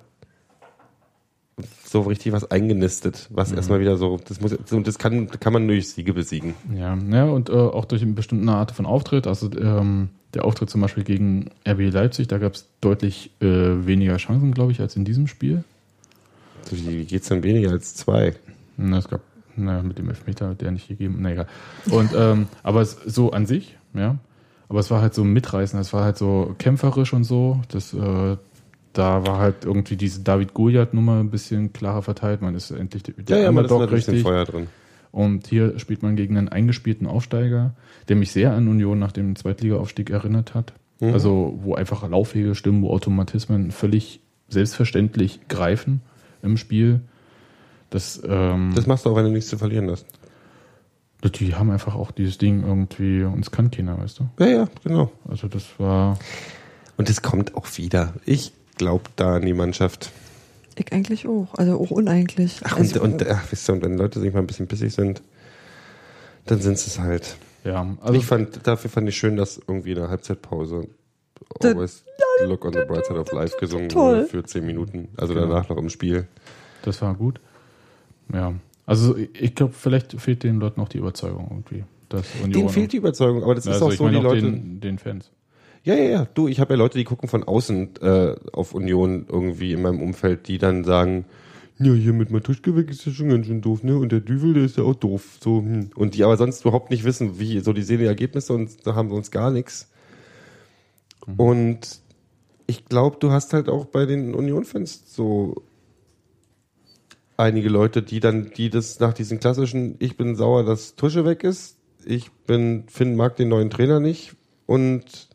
[1.83, 5.67] so richtig was eingenistet, was erstmal wieder so, das muss, und das kann, kann man
[5.67, 6.53] durch Siege besiegen.
[6.73, 9.27] Ja, ja und äh, auch durch eine bestimmte Art von Auftritt.
[9.27, 14.17] Also ähm, der Auftritt zum Beispiel gegen RB Leipzig, da gab es deutlich äh, weniger
[14.17, 15.63] Chancen, glaube ich, als in diesem Spiel.
[16.69, 18.35] Wie geht's dann weniger als zwei?
[18.77, 19.21] Na, es gab
[19.57, 21.47] na, mit dem Elfmeter, der nicht gegeben, na egal.
[21.89, 24.17] Und ähm, aber es, so an sich, ja.
[24.69, 27.61] Aber es war halt so mitreißend, es war halt so kämpferisch und so.
[27.69, 28.37] Das, äh,
[28.93, 32.41] da war halt irgendwie diese David Goliath-Nummer ein bisschen klarer verteilt.
[32.41, 34.23] Man ist endlich der Ja, ja, man ist Underdog bisschen richtig.
[34.23, 34.67] Feuer drin.
[35.11, 37.73] Und hier spielt man gegen einen eingespielten Aufsteiger,
[38.09, 40.73] der mich sehr an Union nach dem Zweitligaaufstieg erinnert hat.
[40.99, 41.13] Mhm.
[41.13, 46.01] Also, wo einfach Laufwege stimmen, wo Automatismen völlig selbstverständlich greifen
[46.41, 47.01] im Spiel.
[47.89, 50.05] Das, ähm, Das machst du auch, wenn du nichts zu verlieren hast.
[51.23, 54.29] die haben einfach auch dieses Ding irgendwie, uns kann keiner, weißt du?
[54.39, 55.11] Ja, ja, genau.
[55.27, 56.17] Also, das war,
[56.97, 58.13] Und es kommt auch wieder.
[58.25, 60.11] Ich glaube da an die Mannschaft.
[60.75, 61.47] ich eigentlich auch.
[61.55, 62.59] Also auch uneigentlich.
[62.63, 64.93] Ach, also, und, und ach, wisst ihr, und wenn Leute sich mal ein bisschen bissig
[64.93, 65.21] sind,
[66.45, 67.35] dann sind es halt.
[67.63, 70.87] ja, also, ich fand, dafür fand ich schön, dass irgendwie in der Halbzeitpause
[71.59, 72.03] Da- Always
[72.45, 74.17] Look on the Bright Side of Life gesungen Toll.
[74.17, 75.09] wurde für zehn Minuten.
[75.17, 75.47] Also Genau.
[75.47, 76.27] danach noch im Spiel.
[76.83, 77.39] das war gut.
[78.33, 78.53] Ja.
[78.85, 81.83] Also, ich glaube, vielleicht fehlt den Leuten auch die Überzeugung irgendwie.
[82.09, 84.41] Dass Denen fehlt die Überzeugung, aber das ist also, auch ich so, die auch Leute.
[84.41, 85.31] den, den Fans.
[85.83, 86.27] Ja, ja, ja.
[86.33, 90.01] Du, ich habe ja Leute, die gucken von außen äh, auf Union irgendwie in meinem
[90.01, 91.25] Umfeld, die dann sagen,
[91.79, 93.97] ja, hier mit Matuschke weg ist ja schon ganz schön doof, ne?
[93.97, 95.37] Und der Düvel, der ist ja auch doof.
[95.41, 95.91] So, hm.
[95.95, 98.95] Und die aber sonst überhaupt nicht wissen, wie, so die sehen die Ergebnisse und da
[98.95, 99.89] haben wir uns gar nichts.
[101.37, 101.99] Und
[102.67, 105.63] ich glaube, du hast halt auch bei den Union-Fans so
[107.37, 111.43] einige Leute, die dann, die das nach diesen klassischen, ich bin sauer, dass Tusche weg
[111.43, 114.35] ist, ich bin, Finn mag den neuen Trainer nicht
[114.65, 115.29] und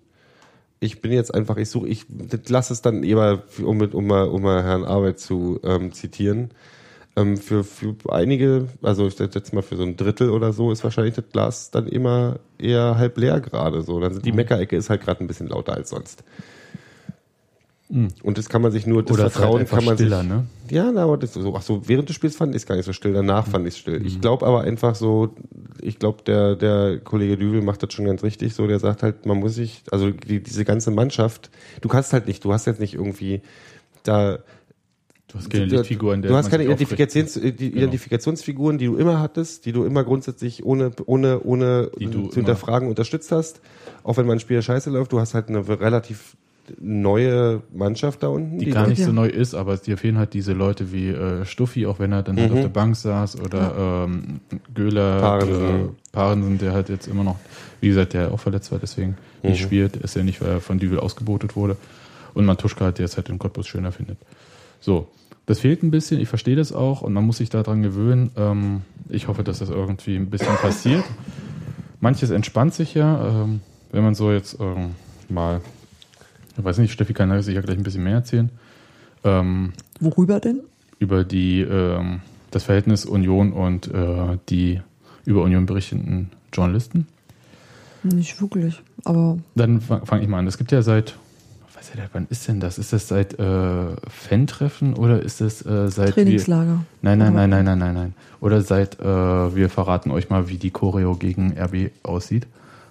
[0.81, 2.07] ich bin jetzt einfach, ich suche, ich
[2.49, 6.51] lasse es dann eher, um, mit, um, mal, um mal Herrn Arbeit zu ähm, zitieren.
[7.15, 10.83] Ähm, für, für einige, also ich jetzt mal für so ein Drittel oder so, ist
[10.83, 14.01] wahrscheinlich das Glas dann immer eher halb leer gerade so.
[14.01, 16.25] Dann sind die Meckerecke ist halt gerade ein bisschen lauter als sonst.
[18.23, 20.47] Und das kann man sich nur, das Oder halt Vertrauen kann man stiller, sich, ne?
[20.71, 22.87] ja, na, aber das so, ach so, während des Spiels fand ich es gar nicht
[22.87, 24.07] so still, danach fand ich es still.
[24.07, 25.35] Ich glaube aber einfach so,
[25.83, 29.27] ich glaube, der, der Kollege Düvel macht das schon ganz richtig, so, der sagt halt,
[29.27, 31.51] man muss sich, also die, diese ganze Mannschaft,
[31.83, 33.43] du kannst halt nicht, du hast jetzt nicht irgendwie
[34.05, 34.39] da,
[35.29, 37.55] Du hast keine der du hast keine Identifikations, Genau.
[37.57, 43.33] Identifikationsfiguren, die du immer hattest, die du immer grundsätzlich ohne, ohne, ohne zu hinterfragen unterstützt
[43.33, 43.63] hast.
[44.03, 46.37] Auch wenn mal ein Spiel scheiße läuft, du hast halt eine relativ
[46.81, 48.59] neue Mannschaft da unten.
[48.59, 49.07] die gar nicht Ja.
[49.07, 52.23] so neu ist, aber dir fehlen halt diese Leute wie äh, Stuffi, auch wenn er
[52.23, 52.57] dann halt Mhm.
[52.57, 54.41] auf der Bank saß, oder ähm,
[54.75, 55.85] Göhler, Parensen.
[55.85, 57.37] äh, Parensen, der halt jetzt immer noch,
[57.81, 59.65] wie gesagt, der auch verletzt war, deswegen nicht Mhm.
[59.65, 61.77] spielt, ist ja nicht, weil er von Düvel ausgebotet wurde.
[62.35, 64.17] Und Matuschka hat, der es halt in Cottbus schöner findet.
[64.81, 65.09] So,
[65.47, 68.31] das fehlt ein bisschen, ich verstehe das auch und man muss sich daran gewöhnen.
[68.37, 71.05] Ähm, ich hoffe, dass das irgendwie ein bisschen passiert.
[72.01, 73.61] Manches entspannt sich ja, ähm,
[73.93, 74.93] wenn man so jetzt ähm,
[75.29, 75.61] mal,
[76.57, 78.51] ich weiß nicht, Steffi kann da sicher gleich ein bisschen mehr erzählen,
[79.25, 80.61] ähm, worüber denn?
[80.99, 82.21] über die, ähm,
[82.53, 84.81] das Verhältnis Union und äh, die
[85.25, 87.07] über Union berichtenden Journalisten.
[88.05, 88.81] Nicht wirklich.
[89.05, 90.47] Aber Dann fange fang ich mal an.
[90.47, 91.17] Es gibt ja seit,
[91.75, 92.79] weiß ich nicht, wann ist denn das?
[92.79, 96.85] Ist das seit äh, Fan-Treffen oder ist das äh, seit wir, Trainingslager.
[97.01, 98.15] Nein, nein, nein, nein, nein, nein, nein.
[98.41, 102.47] Oder seit äh, wir verraten euch mal, wie die Choreo gegen RB aussieht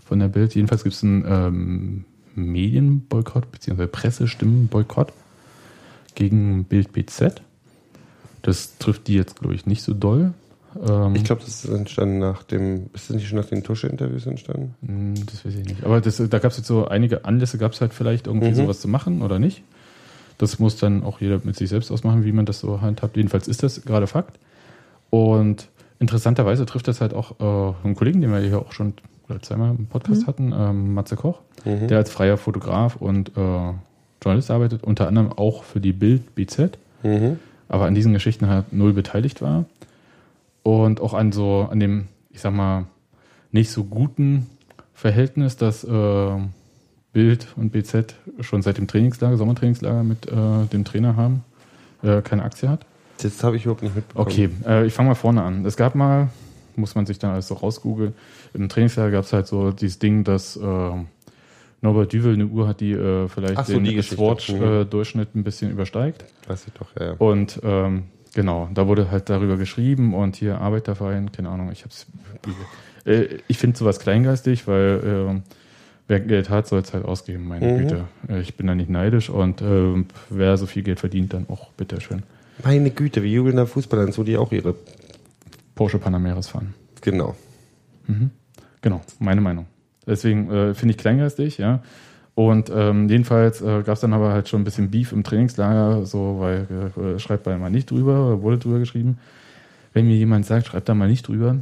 [0.05, 0.55] von der Bild.
[0.55, 2.05] Jedenfalls gibt es einen ähm,
[2.35, 3.87] Medienboykott bzw.
[3.87, 5.11] Pressestimmenboykott
[6.15, 7.41] gegen Bild BZ.
[8.41, 10.33] Das trifft die jetzt, glaube ich, nicht so doll.
[10.87, 14.25] Ähm, Ich glaube, das ist entstanden nach dem, ist das nicht schon nach den Tusche-Interviews
[14.25, 14.73] entstanden?
[14.85, 15.83] Hm, Das weiß ich nicht.
[15.83, 18.55] Aber das, da gab es jetzt so einige Anlässe, gab es halt vielleicht irgendwie Mhm.
[18.55, 19.63] sowas zu machen oder nicht.
[20.37, 23.15] Das muss dann auch jeder mit sich selbst ausmachen, wie man das so handhabt.
[23.15, 24.39] Jedenfalls ist das gerade Fakt.
[25.11, 25.67] Und
[25.99, 28.93] interessanterweise trifft das halt auch äh, einen Kollegen, den wir hier auch schon
[29.31, 33.73] oder zweimal im Podcast hatten, ähm, Matze Koch, der als freier Fotograf und äh,
[34.23, 36.77] Journalist arbeitet, unter anderem auch für die Bild BZ,
[37.69, 39.65] aber an diesen Geschichten halt null beteiligt war.
[40.63, 42.85] Und auch an so, an dem, ich sag mal,
[43.51, 44.45] nicht so guten
[44.93, 46.37] Verhältnis, das äh,
[47.13, 51.43] Bild und BZ schon seit dem Trainingslager, Sommertrainingslager mit äh, dem Trainer haben,
[52.03, 52.85] äh, keine Aktie hat.
[53.21, 54.27] Das habe ich überhaupt nicht mitbekommen.
[54.27, 55.65] Okay, äh, ich fange mal vorne an.
[55.65, 56.29] Es gab mal,
[56.75, 58.13] muss man sich dann alles so rausgoogeln,
[58.53, 60.91] im Trainingslager gab es halt so dieses Ding, dass äh,
[61.81, 64.01] Norbert Düvel eine Uhr hat, die äh, vielleicht so, den die.
[64.01, 66.25] Swatch-Durchschnitt ein bisschen übersteigt.
[66.47, 67.07] Weiß ich doch, ja.
[67.07, 67.13] ja.
[67.17, 68.03] Und ähm,
[68.33, 72.05] genau, da wurde halt darüber geschrieben und hier Arbeiterverein, keine Ahnung, ich hab's.
[73.05, 75.51] Äh, ich finde sowas kleingeistig, weil äh,
[76.07, 77.77] wer Geld hat, soll es halt ausgeben, meine Mhm.
[77.79, 78.03] Güte.
[78.29, 81.71] Äh, ich bin da nicht neidisch und äh, wer so viel Geld verdient, dann auch
[81.71, 82.21] bitteschön.
[82.63, 84.75] Meine Güte, wie jubeln da Fußballer so, die auch ihre.
[85.81, 86.75] Porsche Panameras fahren.
[87.01, 87.33] Genau.
[88.81, 89.65] Genau, meine Meinung.
[90.05, 91.81] Deswegen äh, finde ich kleingeistig, ja.
[92.35, 96.05] Und ähm, jedenfalls äh, gab es dann aber halt schon ein bisschen Beef im Trainingslager,
[96.05, 99.17] so, weil äh, schreibt da mal nicht drüber, wurde drüber geschrieben.
[99.91, 101.55] Wenn mir jemand sagt, schreibt da mal nicht drüber,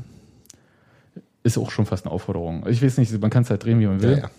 [1.43, 2.65] ist auch schon fast eine Aufforderung.
[2.67, 4.17] Ich weiß nicht, man kann es halt drehen, wie man will.
[4.17, 4.30] Ja,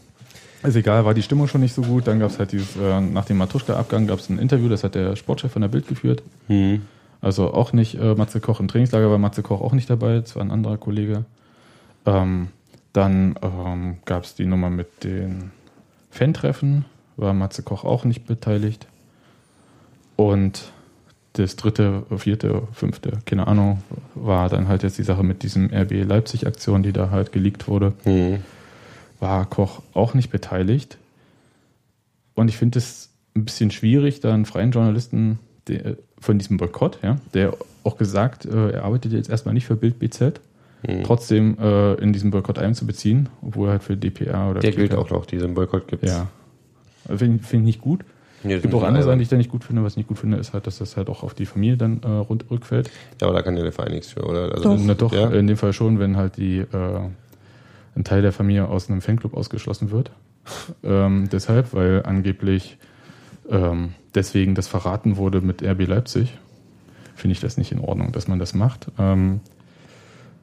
[0.63, 0.69] ja.
[0.69, 2.07] Ist egal, war die Stimmung schon nicht so gut.
[2.07, 4.95] Dann gab es halt dieses, äh, nach dem Matuschka-Abgang gab es ein Interview, das hat
[4.95, 6.23] der Sportchef von der Bild geführt.
[7.21, 10.37] Also auch nicht äh, Matze Koch im Trainingslager, war Matze Koch auch nicht dabei, das
[10.37, 11.25] war ein anderer Kollege.
[12.07, 12.49] Ähm,
[12.93, 15.51] dann ähm, gab es die Nummer mit den
[16.11, 16.85] Fan-Treffen,
[17.17, 18.87] war Matze Koch auch nicht beteiligt.
[20.17, 20.73] Und
[21.35, 23.83] das dritte, vierte, fünfte, keine Ahnung,
[24.15, 27.93] war dann halt jetzt die Sache mit diesem RB Leipzig-Aktion, die da halt geleakt wurde
[28.05, 28.43] Mhm.
[29.21, 30.99] war Koch auch nicht beteiligt.
[32.35, 35.39] Und ich finde es ein bisschen schwierig, da einen freien Journalisten
[36.21, 39.99] von diesem Boykott, ja, der auch gesagt, äh, er arbeitet jetzt erstmal nicht für Bild
[39.99, 40.41] BZ,
[41.05, 45.11] trotzdem äh, in diesen Boykott einzubeziehen, obwohl er halt für DPA oder Der gilt auch
[45.11, 46.29] noch, diesen Boykott gibt Ja.
[47.07, 48.01] Finde ich, find ich nicht gut.
[48.43, 49.85] Nee, Es gibt auch andere Sachen, die ich da nicht gut finde.
[49.85, 52.01] Was ich nicht gut finde, ist halt, dass das halt auch auf die Familie dann
[52.03, 52.91] äh, rund, rückfällt.
[53.21, 54.53] Ja, aber da kann ja der Verein nichts für, oder?
[54.55, 54.79] Also Doch.
[54.83, 55.29] Na doch, Ja?
[55.31, 56.67] in dem Fall schon, wenn halt die äh,
[57.97, 60.11] ein Teil der Familie aus einem Fanclub ausgeschlossen wird.
[60.83, 62.79] ähm, deshalb, weil angeblich
[63.49, 66.37] ähm, deswegen das verraten wurde mit RB Leipzig,
[67.15, 68.89] finde ich das nicht in Ordnung, dass man das macht.
[68.99, 69.41] Ähm,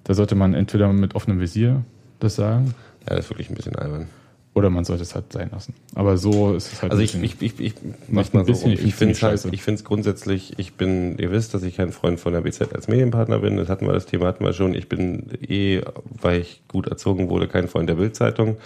[0.04, 1.84] da sollte man entweder mit offenem Visier
[2.20, 2.74] das sagen
[3.10, 4.08] ja, das ist wirklich ein bisschen albern.
[4.54, 5.74] oder man sollte es halt sein lassen.
[5.96, 6.92] Aber so ist es halt.
[6.92, 7.74] Also ich, ich, ich, ich
[8.08, 8.84] mach's mal ein bisschen, so.
[8.84, 11.92] ich finde es halt, ich finde es grundsätzlich, ich bin, ihr wisst, dass ich kein
[11.92, 13.58] Freund von der BZ als Medienpartner bin.
[13.58, 14.74] Das hatten wir, das Thema hatten wir schon.
[14.74, 18.58] Ich bin eh, weil ich gut erzogen wurde, kein Freund der Bildzeitung.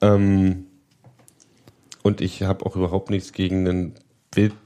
[0.00, 0.66] Ähm,
[2.02, 3.94] und ich habe auch überhaupt nichts gegen einen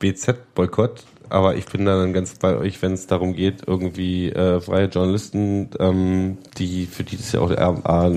[0.00, 1.04] BZ-Boykott.
[1.28, 4.86] Aber ich bin da dann ganz bei euch, wenn es darum geht, irgendwie äh, freie
[4.86, 8.12] Journalisten, ähm, die für die das ja auch A,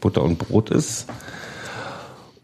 [0.00, 1.08] Butter und Brot ist.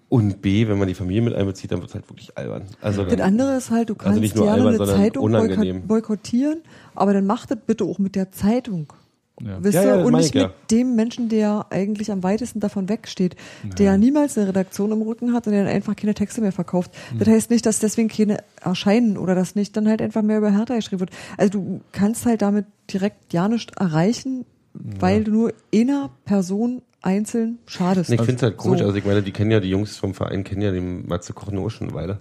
[0.09, 2.65] Und B, wenn man die Familie mit einbezieht, dann wird es halt wirklich albern.
[2.81, 5.83] Also Das andere ist halt, du Also kannst nicht nur albern, eine Zeitung unangenehm.
[5.83, 6.63] boykott- boykottieren,
[6.97, 8.93] aber dann mach das bitte auch mit der Zeitung.
[9.41, 9.63] Ja.
[9.63, 9.99] Wisst Ja, ihr?
[9.99, 10.49] ja, und nicht ich ja.
[10.49, 13.37] mit dem Menschen, der eigentlich am weitesten davon wegsteht,
[13.79, 16.91] der niemals eine Redaktion im Rücken hat und der dann einfach keine Texte mehr verkauft.
[17.11, 17.19] Hm.
[17.19, 20.51] Das heißt nicht, dass deswegen keine erscheinen oder dass nicht dann halt einfach mehr über
[20.51, 21.11] Hertha geschrieben wird.
[21.37, 27.59] Also du kannst halt damit direkt ja nichts erreichen, weil du nur einer Person einzeln
[27.67, 28.11] schadest.
[28.11, 28.87] ich finde es halt komisch, So.
[28.87, 31.51] also ich meine, die kennen ja, die Jungs vom Verein kennen ja den Matze Koch
[31.53, 32.19] nur schon eine Weile.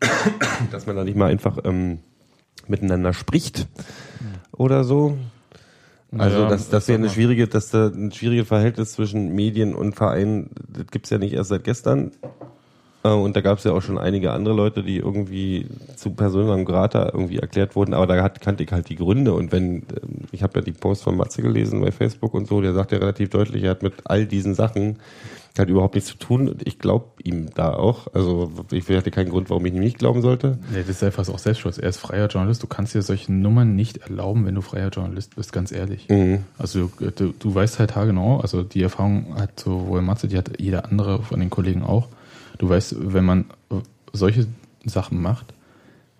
[0.72, 1.98] Dass man da nicht mal einfach ähm,
[2.66, 3.66] miteinander spricht
[4.52, 5.16] oder so.
[6.18, 9.74] Also Ja, dass, dass wir sag eine schwierige, dass da ein schwieriges Verhältnis zwischen Medien
[9.74, 12.12] und Verein, das gibt's ja nicht erst seit gestern.
[13.06, 17.10] Äh, Und da gab's ja auch schon einige andere Leute, die irgendwie zu Personen Grata
[17.12, 19.32] irgendwie erklärt wurden, aber da hat, kannte ich halt die Gründe.
[19.32, 19.84] Und wenn, ähm,
[20.32, 22.98] ich habe ja die Post von Matze gelesen bei Facebook und so, der sagt ja
[22.98, 24.96] relativ deutlich, er hat mit all diesen Sachen
[25.58, 26.48] halt überhaupt nichts zu tun.
[26.48, 28.06] Und ich glaube ihm da auch.
[28.14, 30.58] Also ich hatte keinen Grund, warum ich ihm nicht glauben sollte.
[30.72, 31.78] Nee, das ist einfach auch Selbstschutz.
[31.78, 32.62] Er ist freier Journalist.
[32.62, 36.08] Du kannst dir solche Nummern nicht erlauben, wenn du freier Journalist bist, ganz ehrlich.
[36.08, 36.44] Mhm.
[36.58, 40.86] Also du, du weißt halt haargenau, also die Erfahrung hat sowohl Matze, die hat jeder
[40.86, 42.08] andere von den Kollegen auch.
[42.58, 43.40] Du weißt, wenn man
[43.70, 43.76] äh,
[44.12, 44.46] solche
[44.84, 45.52] Sachen macht,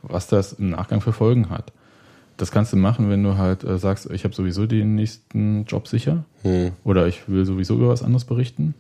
[0.03, 1.73] was das im Nachgang für Folgen hat.
[2.37, 5.89] Das kannst du machen, wenn du halt äh, sagst, ich habe sowieso den nächsten Job
[5.89, 6.73] sicher Mhm.
[6.85, 8.75] oder ich will sowieso über was anderes berichten.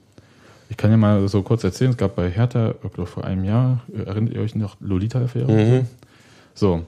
[0.69, 3.45] Ich kann ja mal so kurz erzählen, es gab bei Hertha, ich glaube vor einem
[3.45, 5.51] Jahr, äh, erinnert ihr euch noch, Lolita-Affäre?
[5.51, 5.87] Mhm.
[6.55, 6.85] So,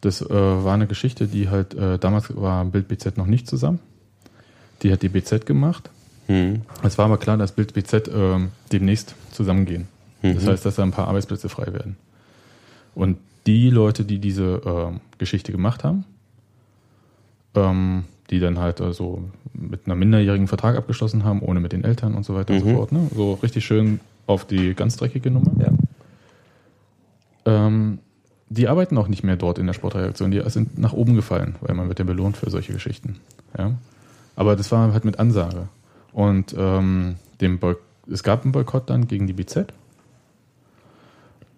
[0.00, 3.78] das äh, war eine Geschichte, die halt, äh, damals war Bild BZ noch nicht zusammen.
[4.82, 5.90] Die hat die BZ gemacht.
[6.26, 6.62] Mhm.
[6.82, 9.88] Es war aber klar, dass Bild BZ ähm, demnächst zusammengehen.
[10.22, 11.96] Das heißt, dass da ein paar Arbeitsplätze frei werden.
[12.94, 13.16] Und
[13.46, 16.04] die Leute, die diese ähm, Geschichte gemacht haben,
[17.54, 19.22] ähm, die dann halt also
[19.52, 22.66] mit einer minderjährigen Vertrag abgeschlossen haben, ohne mit den Eltern und so weiter und so
[22.66, 22.74] Mhm.
[22.76, 22.92] fort.
[22.92, 23.08] Ne?
[23.14, 25.50] So richtig schön auf die ganz dreckige Nummer.
[25.58, 25.72] Ja.
[27.44, 27.98] Ähm,
[28.48, 30.30] die arbeiten auch nicht mehr dort in der Sportreaktion.
[30.30, 33.16] Die sind nach oben gefallen, weil man wird ja belohnt für solche Geschichten.
[33.56, 33.72] Ja?
[34.36, 35.68] Aber das war halt mit Ansage.
[36.12, 37.76] Und ähm, dem Boy
[38.10, 39.72] es gab einen Boykott dann gegen die BZ.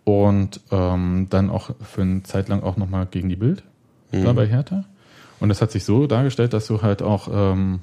[0.04, 3.62] Und ähm, dann auch für eine Zeit lang auch nochmal gegen die Bild,
[4.10, 4.84] da bei Hertha.
[5.42, 7.80] Und das hat sich so dargestellt, dass du halt auch, ähm,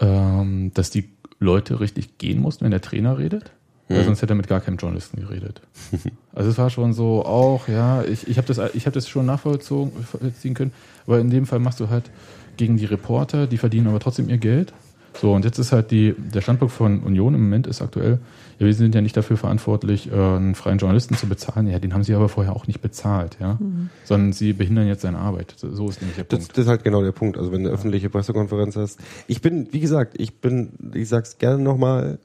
[0.00, 1.08] ähm, dass die
[1.38, 3.52] Leute richtig gehen mussten, wenn der Trainer redet.
[3.90, 5.62] Weil sonst hätte er mit gar keinem Journalisten geredet.
[6.34, 9.26] Also es war schon so auch, ja, ich, ich habe das, ich hab das schon
[9.26, 10.72] nachvollzogen vollziehen können,
[11.04, 12.10] aber in dem Fall machst du halt
[12.56, 14.72] gegen die Reporter, die verdienen aber trotzdem ihr Geld.
[15.20, 18.20] So, und jetzt ist halt die, der Standpunkt von Union im Moment ist aktuell,
[18.58, 21.68] ja, wir sind ja nicht dafür verantwortlich, äh, einen freien Journalisten zu bezahlen.
[21.68, 23.58] Ja, den haben sie aber vorher auch nicht bezahlt, ja.
[24.04, 25.54] Sondern sie behindern jetzt seine Arbeit.
[25.56, 26.52] So, so ist nämlich der Das, Punkt.
[26.58, 27.38] das ist halt genau der Punkt.
[27.38, 28.98] Also wenn du eine öffentliche Pressekonferenz hast.
[29.26, 32.18] Ich bin, wie gesagt, ich bin, ich sag's gerne nochmal,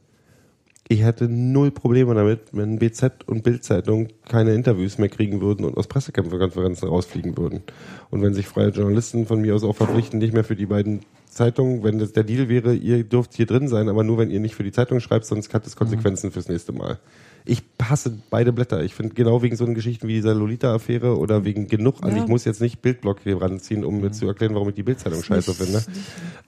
[0.88, 5.78] ich hätte null Probleme damit, wenn BZ und Bildzeitung keine Interviews mehr kriegen würden und
[5.78, 7.62] aus Pressekonferenzen rausfliegen würden.
[8.10, 11.02] Und wenn sich freie Journalisten von mir aus auch verpflichten, nicht mehr für die beiden
[11.30, 14.40] Zeitungen, wenn das der Deal wäre, ihr dürft hier drin sein, aber nur wenn ihr
[14.40, 17.00] nicht für die Zeitung schreibt, sonst hat es Konsequenzen fürs nächste Mal.
[17.46, 18.84] Ich hasse beide Blätter.
[18.84, 22.24] Ich finde genau wegen so einen Geschichten wie dieser Lolita-Affäre oder wegen genug, also Ja.
[22.24, 25.24] ich muss jetzt nicht Bildblock hier ranziehen, um mir zu erklären, warum ich die Bildzeitung
[25.24, 25.84] scheiße finde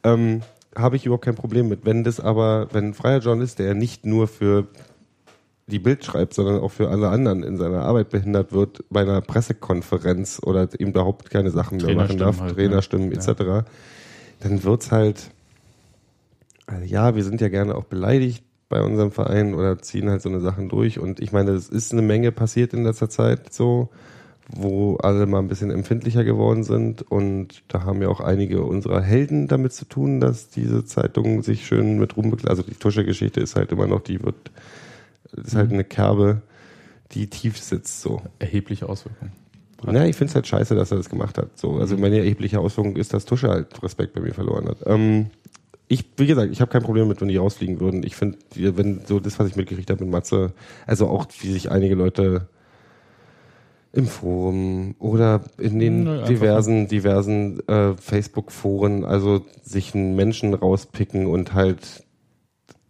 [0.04, 0.42] ähm,
[0.76, 1.86] habe ich überhaupt kein Problem mit.
[1.86, 4.68] Wenn das aber, wenn ein freier Journalist, der nicht nur für
[5.68, 9.22] die Bild schreibt, sondern auch für alle anderen in seiner Arbeit behindert wird, bei einer
[9.22, 12.56] Pressekonferenz oder eben überhaupt keine Sachen mehr machen darf, halt, ne?
[12.56, 13.18] Trainerstimmen Ja.
[13.18, 13.68] etc.,
[14.42, 15.32] dann wird's halt,
[16.68, 20.30] also ja, wir sind ja gerne auch beleidigt bei unserem Verein oder ziehen halt so
[20.30, 23.90] eine Sachen durch und ich meine, es ist eine Menge passiert in letzter Zeit so,
[24.48, 27.02] wo alle mal ein bisschen empfindlicher geworden sind.
[27.02, 31.66] Und da haben ja auch einige unserer Helden damit zu tun, dass diese Zeitung sich
[31.66, 32.50] schön mit Ruhm bekleidet.
[32.50, 34.36] Also die Tusche-Geschichte ist halt immer noch, die wird,
[35.36, 36.42] ist halt eine Kerbe,
[37.12, 38.22] die tief sitzt so.
[38.40, 39.32] Erhebliche Auswirkungen.
[39.84, 41.58] Na, ich finde es halt scheiße, dass er das gemacht hat.
[41.58, 44.78] So, also meine erhebliche Auswirkung ist, dass Tusche halt Respekt bei mir verloren hat.
[44.86, 45.28] Ähm,
[45.88, 48.04] ich, wie gesagt, ich habe kein Problem mit, wenn die rausfliegen würden.
[48.04, 50.54] Ich finde, wenn so das, was ich mitgekriegt habe mit Matze,
[50.88, 52.48] also auch wie sich einige Leute
[53.96, 61.28] im Forum oder in den Nö, diversen, diversen äh, Facebook-Foren, also sich einen Menschen rauspicken
[61.28, 62.04] und halt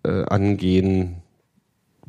[0.04, 1.18] äh, angehen,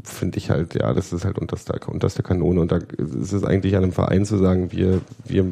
[0.02, 2.60] finde ich halt, ja, das ist halt unterste, unterste Kanone.
[2.60, 5.46] Und da ist es eigentlich an einem Verein zu sagen, wir, wir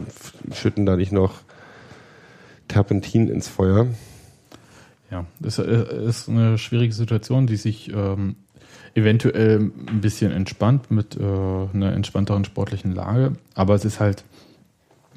[0.52, 1.34] schütten da nicht noch
[2.68, 3.88] Terpentin ins Feuer.
[5.10, 8.36] Ja, das äh, ist eine schwierige Situation, die sich ähm,
[8.94, 13.32] eventuell ein bisschen entspannt mit äh, einer entspannteren sportlichen Lage.
[13.54, 14.24] Aber es ist halt,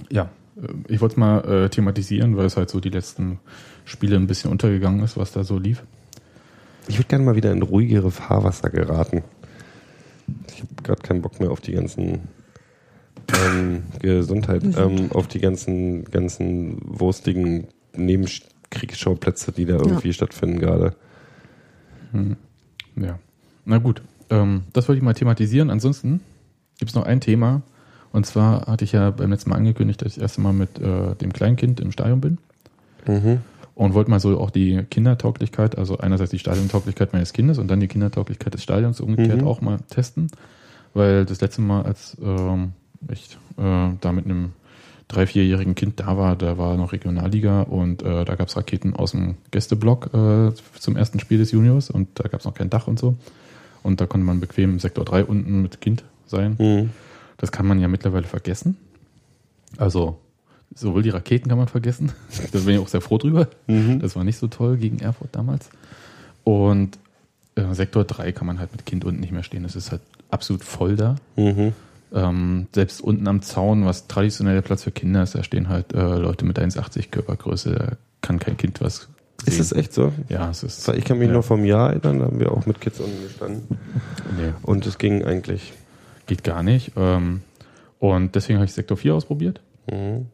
[0.10, 3.40] ja, äh, ich wollte es mal äh, thematisieren, weil es halt so die letzten
[3.86, 5.84] Spiele ein bisschen untergegangen ist, was da so lief.
[6.88, 9.24] Ich würde gerne mal wieder in ruhigere Fahrwasser geraten.
[10.50, 12.22] Ich habe gerade keinen Bock mehr auf die ganzen
[13.46, 20.96] ähm, Gesundheit, ähm, auf die ganzen, ganzen wurstigen Nebenkriegsschauplätze, die da irgendwie stattfinden gerade.
[22.96, 23.20] Ja,
[23.68, 24.02] na gut.
[24.30, 25.70] Ähm, das wollte ich mal thematisieren.
[25.70, 26.22] Ansonsten
[26.80, 27.62] gibt es noch ein Thema.
[28.12, 30.80] Und zwar hatte ich ja beim letzten Mal angekündigt, dass ich das erste Mal mit
[30.80, 32.38] äh, dem Kleinkind im Stadion bin.
[33.06, 33.42] Mhm.
[33.76, 37.80] Und wollte mal so auch die Kindertauglichkeit, also einerseits die Stadiontauglichkeit meines Kindes und dann
[37.80, 39.48] die Kindertauglichkeit des Stadions umgekehrt Mhm.
[39.48, 40.32] auch mal testen.
[40.94, 42.72] Weil das letzte Mal, als ähm,
[43.12, 44.54] ich äh, da mit einem
[45.08, 48.96] drei-, vierjährigen Kind da war, da war noch Regionalliga und äh, da gab es Raketen
[48.96, 52.70] aus dem Gästeblock äh, zum ersten Spiel des Juniors und da gab es noch kein
[52.70, 53.16] Dach und so.
[53.88, 56.58] Und da konnte man bequem im Sektor 3 unten mit Kind sein.
[56.60, 56.90] Mhm.
[57.38, 58.76] Das kann man ja mittlerweile vergessen.
[59.78, 60.20] Also
[60.76, 62.12] sowohl die Raketen kann man vergessen.
[62.52, 63.48] Da bin ich auch sehr froh drüber.
[63.68, 64.00] Mhm.
[64.00, 65.70] Das war nicht so toll gegen Erfurt damals.
[66.44, 67.00] Und
[67.56, 69.64] äh, Sektor 3 kann man halt mit Kind unten nicht mehr stehen.
[69.64, 71.16] Das ist halt absolut voll da.
[71.38, 71.72] Mhm.
[72.14, 75.94] Ähm, selbst unten am Zaun, was traditionell der Platz für Kinder ist, da stehen halt
[75.94, 77.74] äh, Leute mit 1,80 Körpergröße.
[77.74, 79.08] Da kann kein Kind was
[79.46, 80.12] Ist es echt so?
[80.30, 80.88] Ja, es ist.
[80.90, 83.22] Ich kann mich ja, noch vom Jahr erinnern, da haben wir auch mit Kids unten
[83.24, 83.64] gestanden.
[84.38, 85.74] Nee, Und es ging eigentlich.
[86.26, 86.92] geht gar nicht.
[86.98, 87.42] Ähm,
[88.00, 89.62] und deswegen habe ich Sektor 4 ausprobiert.
[89.92, 90.26] Mhm.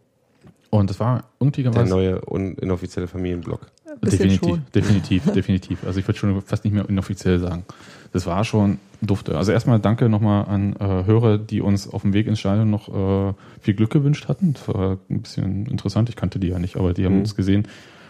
[0.69, 2.21] Und das war irgendwie Der neue
[2.61, 3.67] inoffizielle Familienblock.
[4.01, 4.65] Definitiv, schon.
[4.73, 5.85] definitiv, definitiv.
[5.85, 7.63] Also ich würde schon fast nicht mehr inoffiziell sagen.
[8.11, 9.37] Das war schon dufte.
[9.37, 12.87] Also erstmal danke nochmal an äh, Hörer, die uns auf dem Weg ins Stadion noch
[12.89, 14.53] äh, viel Glück gewünscht hatten.
[14.53, 16.09] Das war ein bisschen interessant.
[16.09, 17.19] Ich kannte die ja nicht, aber die haben Mhm.
[17.21, 17.67] uns gesehen.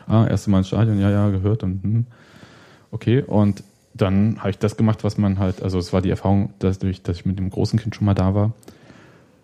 [0.08, 2.06] Ah, erste Mal ins Stadion, ja, ja, gehört und hm.
[2.91, 3.22] okay.
[3.22, 6.80] Und dann habe ich das gemacht, was man halt, also es war die Erfahrung, dass,
[6.80, 8.54] durch, dass ich mit dem großen Kind schon mal da war.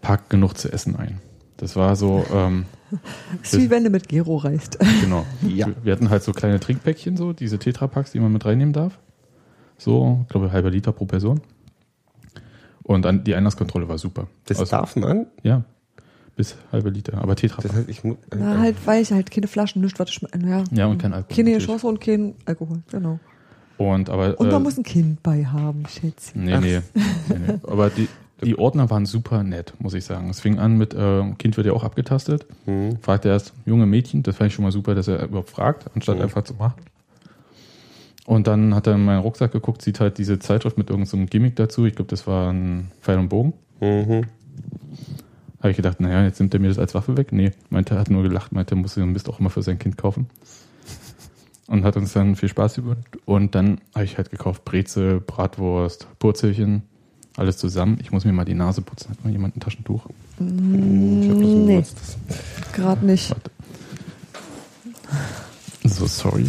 [0.01, 1.20] packt genug zu essen ein.
[1.57, 2.66] Das war so, ähm,
[3.41, 4.80] Das ist wie wenn du mit Gero reist.
[5.01, 5.26] genau.
[5.47, 5.68] Ja.
[5.68, 8.97] Wir- Wir hatten halt so kleine Trinkpäckchen, so diese Tetrapacks, die man mit reinnehmen darf.
[9.78, 11.41] So, ich glaube, halber Liter pro Person.
[12.84, 14.28] Und dann die Einlasskontrolle war super.
[14.45, 15.28] Das Also, darf man?
[15.43, 15.64] Ja,
[16.39, 17.17] bis halbe Liter.
[17.21, 17.65] Aber Tetrapack.
[17.65, 18.15] Das heißt, ich muss.
[18.33, 20.41] Na, halt weich, halt keine Flaschen, nichts, was schmeckt.
[20.41, 20.63] Ja.
[20.71, 21.35] ja, und kein Alkohol.
[21.35, 21.67] Keine natürlich.
[21.67, 23.19] Chance und kein Alkohol, genau.
[23.77, 26.45] Und, aber, Und äh, man muss ein Kind bei haben, Schätzchen.
[26.45, 27.53] Nee, nee, nee, nee.
[27.63, 28.07] Aber die,
[28.41, 30.29] die Ordner waren super nett, muss ich sagen.
[30.29, 32.45] Es fing an mit, äh, Kind wird ja auch abgetastet.
[32.65, 32.99] Mhm.
[33.01, 35.87] Fragt er erst, junge Mädchen, das fand ich schon mal super, dass er überhaupt fragt,
[35.93, 36.21] anstatt Mhm.
[36.23, 36.81] einfach zu machen.
[38.25, 41.57] Und dann hat er in meinen Rucksack geguckt, sieht halt diese Zeitschrift mit irgendeinem Gimmick
[41.57, 41.85] dazu.
[41.85, 43.53] Ich glaube, das war ein Pfeil und Bogen.
[43.81, 44.23] Mhm.
[45.60, 47.32] Habe ich gedacht, naja, jetzt nimmt er mir das als Waffe weg.
[47.32, 49.78] Nee, meinte, er hat nur gelacht, meinte, er muss den Mist auch immer für sein
[49.78, 50.30] Kind kaufen.
[51.68, 52.97] Und hat uns dann viel Spaß über.
[53.26, 56.84] Und dann habe ich halt gekauft Breze, Bratwurst, Purzelchen,
[57.38, 57.97] alles zusammen.
[58.01, 59.12] Ich muss mir mal die Nase putzen.
[59.12, 60.07] Hat mal jemand ein Taschentuch?
[60.39, 61.84] Ich hab das Nee.
[62.74, 63.30] Gerade nicht.
[63.30, 63.51] Warte.
[65.84, 66.45] So, sorry.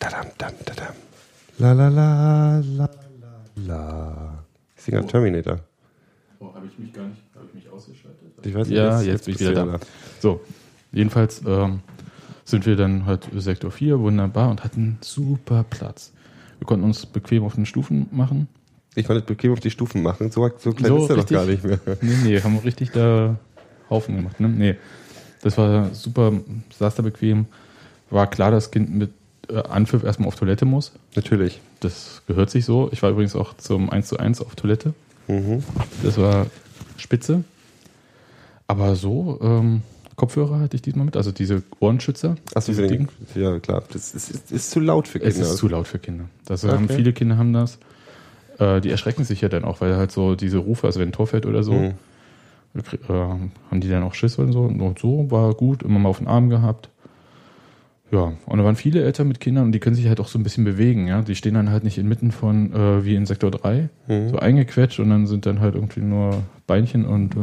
[0.00, 0.94] Dadam, dam, dadam.
[1.58, 2.88] La la la la
[3.20, 3.30] la
[3.66, 4.44] la.
[4.74, 5.60] Ich singe Terminator.
[6.38, 8.18] Oh, habe ich mich gar nicht, habe ich mich ausgeschaltet?
[8.42, 9.80] Ich weiß Ja, jetzt bin ich wieder du da.
[10.20, 10.40] So,
[10.90, 11.80] jedenfalls ähm,
[12.46, 16.14] sind wir dann halt Sektor 4, wunderbar, und hatten super Platz.
[16.58, 18.48] Wir konnten uns bequem auf den Stufen machen.
[18.94, 20.30] Ich wollte bequem auf die Stufen machen.
[20.30, 21.78] So, so klein So, ist er doch gar nicht mehr.
[22.00, 23.36] Nee, nee, haben wir richtig da
[23.90, 24.40] Haufen gemacht.
[24.40, 24.48] Ne?
[24.48, 24.76] Nee,
[25.42, 26.32] das war super,
[26.78, 27.44] saß da bequem.
[28.08, 29.10] War klar, dass das Kind mit
[29.48, 30.92] Anpfiff erstmal auf Toilette muss.
[31.16, 31.60] Natürlich.
[31.80, 32.88] Das gehört sich so.
[32.92, 34.94] Ich war übrigens auch zum 1 zu 1 auf Toilette.
[35.28, 35.62] Mhm.
[36.02, 36.46] Das war
[36.96, 37.44] spitze.
[38.66, 39.82] Aber so, ähm,
[40.16, 42.36] Kopfhörer hatte ich diesmal mit, also diese Ohrenschützer.
[42.54, 43.08] Achso, diese Ding.
[43.34, 43.82] ja klar.
[43.92, 45.48] Das ist, ist, ist zu laut für Es Kinder.
[45.50, 46.24] ist zu laut für Kinder.
[46.44, 46.74] Das Okay.
[46.74, 47.78] haben viele Kinder haben das.
[48.58, 51.12] Äh, die erschrecken sich ja dann auch, weil halt so diese Rufe, also wenn ein
[51.12, 51.94] Tor fällt oder so, Mhm.
[52.74, 54.60] äh, haben die dann auch Schiss und so.
[54.62, 56.90] Und so war gut, immer mal auf den Arm gehabt.
[58.12, 60.38] Ja, und da waren viele Eltern mit Kindern und die können sich halt auch so
[60.38, 61.22] ein bisschen bewegen, ja.
[61.22, 64.30] Die stehen dann halt nicht inmitten von, äh, wie in Sektor 3, Mhm.
[64.30, 67.38] so eingequetscht und dann sind dann halt irgendwie nur Beinchen und, äh,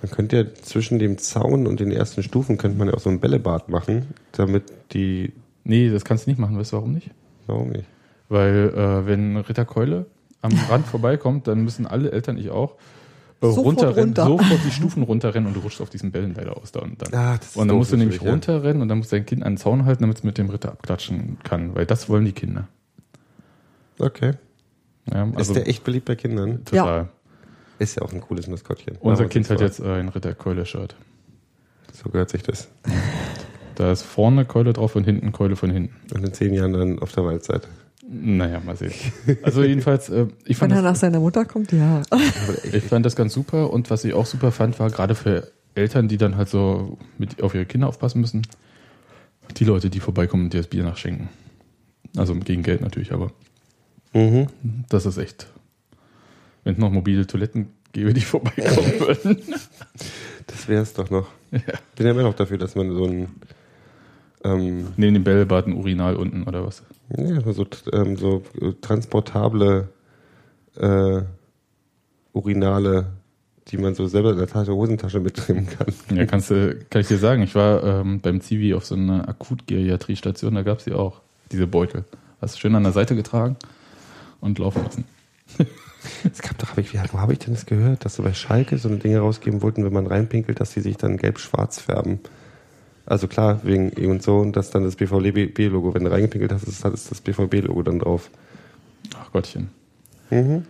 [0.00, 3.10] Man könnte ja zwischen dem Zaun und den ersten Stufen könnte man ja auch so
[3.10, 5.32] ein Bällebad machen, damit die.
[5.64, 7.10] nee, das kannst du nicht machen, weißt du warum nicht?
[7.48, 7.84] Warum nicht?
[8.28, 10.06] Weil, äh, wenn Ritter Keule
[10.40, 12.76] am Rand vorbeikommt, dann müssen alle Eltern, ich auch,
[13.40, 14.26] Sofort runterrennen, runter.
[14.26, 17.14] sofort die Stufen runterrennen und du rutschst auf diesen Bällen leider aus da und dann.
[17.14, 18.30] Ah, ist und dann musst du nämlich ja.
[18.30, 20.72] runterrennen und dann muss dein Kind an den Zaun halten, damit es mit dem Ritter
[20.72, 22.66] abklatschen kann, weil das wollen die Kinder.
[23.98, 24.32] Okay.
[25.12, 26.64] Ja, ist also der echt beliebt bei Kindern?
[26.64, 27.08] total.
[27.78, 28.96] Ist ja auch ein cooles Maskottchen.
[29.00, 30.96] Unser Kind hat war- jetzt äh, ein Ritter Keule-Shirt.
[31.92, 32.68] So gehört sich das.
[33.76, 35.94] Da ist vorne Keule drauf und hinten Keule von hinten.
[36.12, 37.68] Und in zehn Jahren dann auf der Waldseite.
[38.10, 38.92] Naja, mal sehen.
[39.42, 42.00] Also jedenfalls, äh, ich Wenn fand er das, nach seiner Mutter kommt, ja.
[42.72, 46.08] Ich fand das ganz super und was ich auch super fand, war gerade für Eltern,
[46.08, 48.42] die dann halt so mit auf ihre Kinder aufpassen müssen,
[49.58, 51.28] die Leute, die vorbeikommen und dir das Bier nachschenken.
[52.16, 53.30] Also gegen Geld natürlich, aber
[54.14, 54.46] Mhm.
[54.88, 55.46] das ist echt.
[56.64, 59.36] Wenn es noch mobile Toiletten gäbe, die vorbeikommen würden.
[60.46, 61.28] Das wäre es doch noch.
[61.50, 63.28] Bin ja immer noch dafür, dass man so ein
[64.44, 66.82] ähm, Neben dem Bällebad ein Urinal unten oder was.
[67.16, 69.88] ja, so, ähm, so äh, transportable
[70.76, 71.22] äh,
[72.32, 73.06] Urinale,
[73.68, 75.92] die man so selber in der Tasche, Hosentasche mitnehmen kann.
[76.16, 79.28] Ja, kannst du, kann ich dir sagen, ich war ähm, beim Zivi auf so einer
[79.28, 81.20] Akutgeriatrie-Station, da gab es die auch,
[81.50, 82.04] diese Beutel.
[82.40, 83.56] Hast du schön an der Seite getragen
[84.40, 85.04] und laufen lassen.
[86.32, 88.78] Es gab doch, hab ich, wo habe ich denn das gehört, dass sie bei Schalke
[88.78, 92.20] so eine Dinge rausgeben wollten, wenn man reinpinkelt, dass sie sich dann gelb-schwarz färben.
[93.08, 96.64] Also klar, wegen E und so, und dass dann das BVB-Logo, wenn du reingepinkelt hast,
[96.64, 98.28] ist, ist das BVB-Logo dann drauf.
[99.18, 99.70] Ach Gottchen.
[100.28, 100.66] Mhm.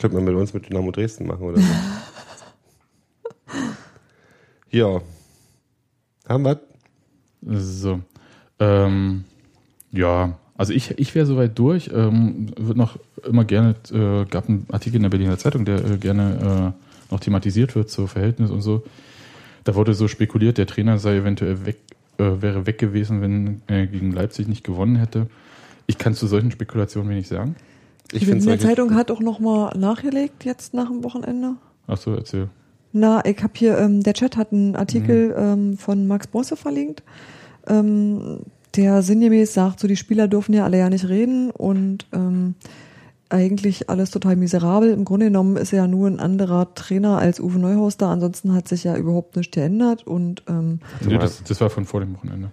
[0.00, 1.68] Könnte man mit uns mit Dynamo Dresden machen, oder so.
[4.70, 5.02] ja.
[6.26, 6.60] Haben wir?
[7.42, 8.00] So.
[8.58, 9.24] Ähm,
[9.92, 11.90] ja, also ich, ich wäre soweit durch.
[11.92, 15.98] Ähm, wird noch immer gerne, äh, gab einen Artikel in der Berliner Zeitung, der äh,
[15.98, 18.84] gerne äh, noch thematisiert wird, so Verhältnis und so.
[19.64, 21.78] Da wurde so spekuliert, der Trainer sei eventuell weg,
[22.18, 25.26] äh, wäre weg gewesen, wenn er gegen Leipzig nicht gewonnen hätte.
[25.86, 27.56] Ich kann zu solchen Spekulationen wenig sagen.
[28.12, 31.56] Ich Die finde Berliner Zeitung hat auch noch mal nachgelegt jetzt nach dem Wochenende.
[31.86, 32.48] Achso, erzähl.
[32.92, 37.02] Na, ich habe hier, ähm, der Chat hat einen Artikel ähm, von Max Bosse verlinkt,
[37.66, 38.40] ähm,
[38.76, 42.54] der sinngemäß sagt, so die Spieler dürfen ja alle ja nicht reden und ähm,
[43.34, 44.90] eigentlich alles total miserabel.
[44.90, 48.12] Im Grunde genommen ist er ja nur ein anderer Trainer als Uwe Neuhaus da.
[48.12, 52.00] Ansonsten hat sich ja überhaupt nichts geändert und ähm, Nee, das, das war von vor
[52.00, 52.50] dem Wochenende.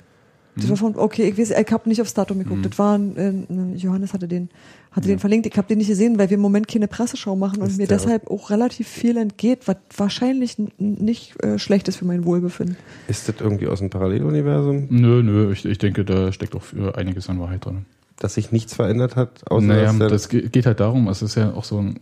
[0.55, 2.65] Das war von, okay, ich weiß, ich habe nicht aufs Datum geguckt.
[2.65, 3.33] Das war, äh,
[3.75, 4.49] Johannes hatte den,
[4.91, 5.45] hatte den verlinkt.
[5.45, 8.29] Ich habe den nicht gesehen, weil wir im Moment keine Presseschau machen und mir deshalb
[8.29, 12.75] auch relativ viel entgeht, was wahrscheinlich nicht äh, schlecht ist für mein Wohlbefinden.
[13.07, 16.63] Ist das irgendwie aus dem Paralleluniversum, Nö, nö, ich, ich denke, da steckt auch
[16.95, 17.85] einiges an Wahrheit drin.
[18.23, 19.49] Dass sich nichts verändert hat?
[19.49, 21.95] Außer naja, das ge- geht halt darum, es ist ja auch so ein,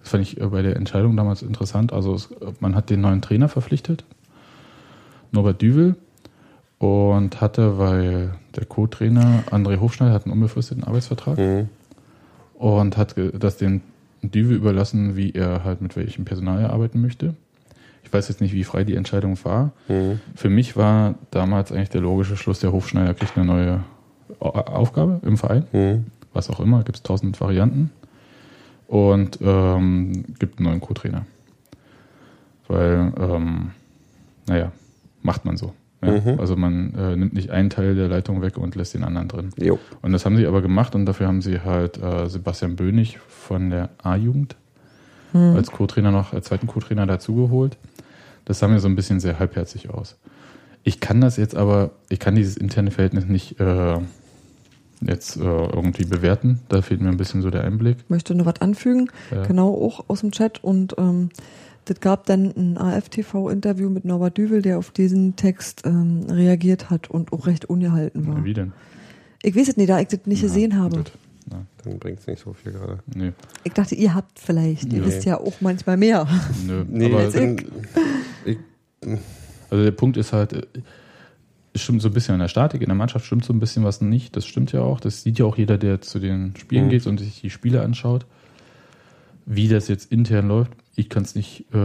[0.00, 2.28] das fand ich äh, bei der Entscheidung damals interessant, also es,
[2.60, 4.04] man hat den neuen Trainer verpflichtet,
[5.32, 5.96] Norbert Düvel,
[6.78, 11.68] und hatte, weil der Co-Trainer André Hofschneider hat einen unbefristeten Arbeitsvertrag Mhm.
[12.54, 13.82] und hat das den
[14.22, 17.34] Düvel überlassen, wie er halt mit welchem Personal er arbeiten möchte.
[18.04, 19.72] Ich weiß jetzt nicht, wie frei die Entscheidung war.
[19.88, 20.20] Mhm.
[20.34, 23.84] Für mich war damals eigentlich der logische Schluss, der Hofschneider kriegt eine neue
[24.40, 26.06] Aufgabe im Verein Mhm.
[26.32, 27.90] was auch immer, gibt es tausend Varianten
[28.86, 31.26] und ähm, gibt einen neuen Co-Trainer.
[32.68, 33.70] Weil, ähm,
[34.46, 34.72] naja,
[35.22, 35.72] macht man so.
[36.02, 36.12] Ja?
[36.12, 36.38] Mhm.
[36.40, 39.50] Also man äh, nimmt nicht einen Teil der Leitung weg und lässt den anderen drin.
[39.58, 39.78] Jo.
[40.02, 43.70] Und das haben sie aber gemacht und dafür haben sie halt äh, Sebastian Bönig von
[43.70, 44.56] der A-Jugend
[45.34, 47.76] als Co-Trainer noch, als zweiten Co-Trainer dazugeholt.
[48.46, 50.16] Das sah mir so ein bisschen sehr halbherzig aus.
[50.84, 53.98] Ich kann das jetzt aber, ich kann dieses interne Verhältnis nicht äh,
[55.00, 56.60] jetzt äh, irgendwie bewerten.
[56.68, 57.98] Da fehlt mir ein bisschen so der Einblick.
[58.04, 59.44] Ich möchte noch was anfügen, Ja.
[59.44, 61.28] genau auch aus dem Chat und ähm,
[61.84, 67.08] das gab dann ein AFTV-Interview mit Norbert Düvel, der auf diesen Text ähm, reagiert hat
[67.10, 68.44] und auch recht ungehalten war.
[68.44, 68.72] Wie denn?
[69.42, 70.98] Ich weiß es nicht, da ich das nicht gesehen habe.
[70.98, 71.12] Gut.
[71.50, 72.98] Na, Dann bringt es nicht so viel gerade.
[73.14, 73.30] nö,
[73.64, 75.06] Ich dachte, ihr habt vielleicht, ihr Nee.
[75.06, 76.26] wisst ja auch manchmal mehr.
[76.66, 76.84] nö.
[76.90, 77.56] Nee, aber, jetzt- dann,
[78.44, 78.58] ich,
[79.70, 80.62] also der Punkt ist halt, äh,
[81.78, 83.84] es stimmt so ein bisschen an der Statik, in der Mannschaft stimmt so ein bisschen
[83.84, 84.36] was nicht.
[84.36, 85.00] Das stimmt ja auch.
[85.00, 86.90] Das sieht ja auch jeder, der zu den Spielen Mhm.
[86.90, 88.26] geht und sich die Spiele anschaut.
[89.46, 91.78] Wie das jetzt intern läuft, ich kann es nicht äh,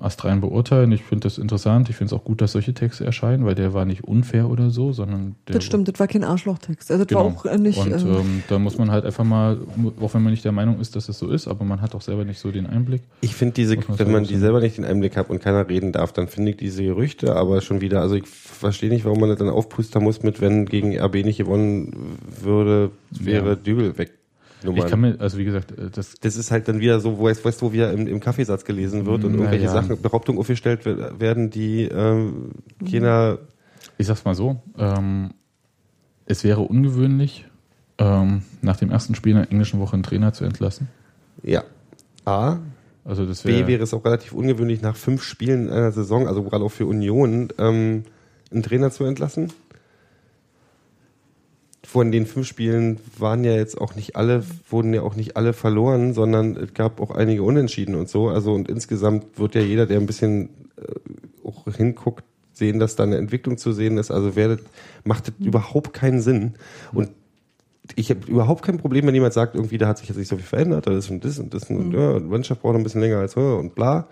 [0.00, 0.92] astrein beurteilen.
[0.92, 1.90] Ich finde das interessant.
[1.90, 4.70] Ich finde es auch gut, dass solche Texte erscheinen, weil der war nicht unfair oder
[4.70, 6.90] so, sondern der Das stimmt, das war kein Arschlochtext.
[6.92, 7.24] Also das Genau.
[7.24, 7.78] war auch äh, nicht.
[7.78, 9.58] und ähm, ähm, da muss man halt einfach mal,
[10.00, 12.00] auch wenn man nicht der Meinung ist, dass es so ist, aber man hat auch
[12.00, 13.02] selber nicht so den Einblick.
[13.20, 15.90] ich finde diese, wenn so man die selber nicht den Einblick hat und keiner reden
[15.90, 19.30] darf, dann finde ich diese Gerüchte aber schon wieder, also ich verstehe nicht, warum man
[19.30, 23.54] das dann aufpustern muss mit, wenn gegen RB nicht gewonnen würde, wäre Ja.
[23.56, 24.12] Dübel weg.
[24.72, 27.28] Ich kann mir, also wie gesagt, äh, das das ist halt dann wieder so, wo
[27.28, 29.72] es, weißt du, wo wieder im, im Kaffeesatz gelesen wird und irgendwelche ja.
[29.72, 32.52] Sachen, Behauptungen aufgestellt wer- werden, die ähm,
[32.90, 33.38] keiner,
[33.98, 35.30] Ich sag's mal so, ähm,
[36.26, 37.46] es wäre ungewöhnlich,
[37.98, 40.88] ähm, nach dem ersten Spiel in der englischen Woche einen Trainer zu entlassen.
[41.42, 41.62] ja,
[42.24, 42.56] A,
[43.04, 46.42] Also das B wäre, es auch relativ ungewöhnlich, nach fünf Spielen in einer Saison, also
[46.42, 48.04] gerade auch für Union, ähm,
[48.50, 49.52] einen Trainer zu entlassen.
[51.94, 55.52] Von den fünf Spielen waren ja jetzt auch nicht alle, wurden ja auch nicht alle
[55.52, 58.30] verloren, sondern es gab auch einige Unentschieden und so.
[58.30, 63.04] Also und insgesamt wird ja jeder, der ein bisschen äh, auch hinguckt, sehen, dass da
[63.04, 64.10] eine Entwicklung zu sehen ist.
[64.10, 64.58] Also werdet,
[65.04, 66.54] macht das überhaupt keinen Sinn.
[66.92, 67.10] Und
[67.94, 70.34] ich habe überhaupt kein Problem, wenn jemand sagt, irgendwie, da hat sich jetzt nicht so
[70.34, 72.82] viel verändert, da ist und das und das und ja, die Mannschaft braucht noch ein
[72.82, 74.08] bisschen länger als höher und bla.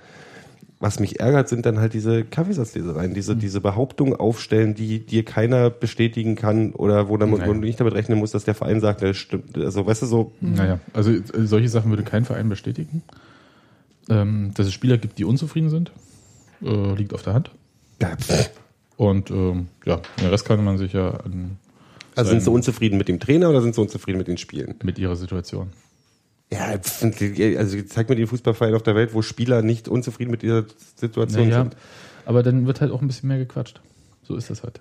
[0.83, 5.71] Was mich ärgert, sind dann halt diese Kaffeesatzlesereien, diese, diese Behauptungen aufstellen, die dir keiner
[5.71, 9.01] bestätigen kann oder wo, dann, wo du nicht damit rechnen musst, dass der Verein sagt,
[9.01, 9.57] das stimmt.
[9.57, 13.03] Also, weißt du, so, naja, also äh, solche Sachen würde kein Verein bestätigen.
[14.11, 15.93] Ähm, dass es Spieler gibt, die unzufrieden sind,
[16.65, 17.53] äh, liegt auf der Hand.
[18.01, 18.17] ja.
[18.97, 21.59] Und ähm, ja, den Rest kann man sich ja an,
[22.17, 24.75] also sind sie unzufrieden mit dem Trainer oder sind sie unzufrieden mit den Spielen?
[24.83, 25.71] mit ihrer Situation.
[26.53, 27.03] Ja, pff,
[27.59, 30.65] also zeig mir den Fußballverein auf der Welt, wo Spieler nicht unzufrieden mit dieser
[30.97, 31.77] Situation Naja, sind.
[32.27, 33.81] aber dann wird halt auch ein bisschen mehr gequatscht.
[34.23, 34.81] So ist das halt.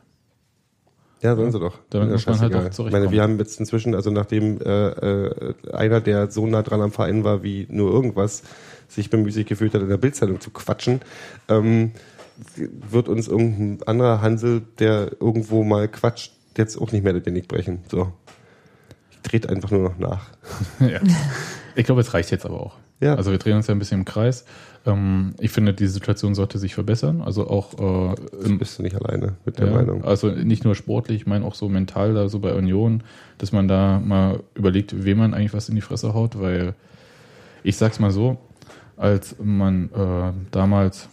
[1.21, 1.77] Ja, sollen sie doch.
[1.91, 2.91] Damit Ja, muss man halt auch Ich zurechtkommen.
[3.03, 6.91] meine, wir haben jetzt inzwischen, also nachdem äh, äh, einer, der so nah dran am
[6.91, 8.41] Verein war wie nur irgendwas,
[8.87, 10.99] sich bemüßigt gefühlt hat, in der Bildzeitung zu quatschen,
[11.47, 11.91] ähm,
[12.89, 17.47] wird uns irgendein anderer Hansel, der irgendwo mal quatscht, jetzt auch nicht mehr den Genick
[17.47, 17.79] brechen.
[17.89, 18.11] So.
[19.11, 20.25] Ich trete einfach nur noch nach.
[20.79, 20.99] ja.
[21.75, 22.75] Ich glaube, es reicht jetzt aber auch.
[22.99, 23.15] Ja.
[23.15, 24.45] Also wir drehen uns ja ein bisschen im Kreis.
[24.85, 27.21] Ähm, ich finde, die Situation sollte sich verbessern.
[27.21, 30.03] Also auch äh, im, Bist du nicht alleine mit der ja, Meinung?
[30.03, 33.03] also nicht nur sportlich, ich meine auch so mental da so bei Union,
[33.37, 36.73] dass man da mal überlegt, wem man eigentlich was in die Fresse haut, weil
[37.63, 38.37] ich sag's mal so,
[38.97, 41.09] als man äh, damals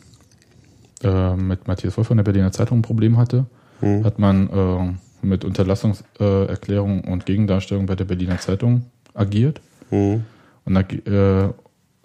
[1.03, 3.47] äh, mit Matthias Wolf von der Berliner Zeitung ein Problem hatte,
[3.81, 4.05] Hm.
[4.05, 9.61] hat man äh, mit Unterlassungserklärung und Gegendarstellung bei der Berliner Zeitung agiert.
[9.91, 10.25] Hm.
[10.69, 11.53] Und da, äh,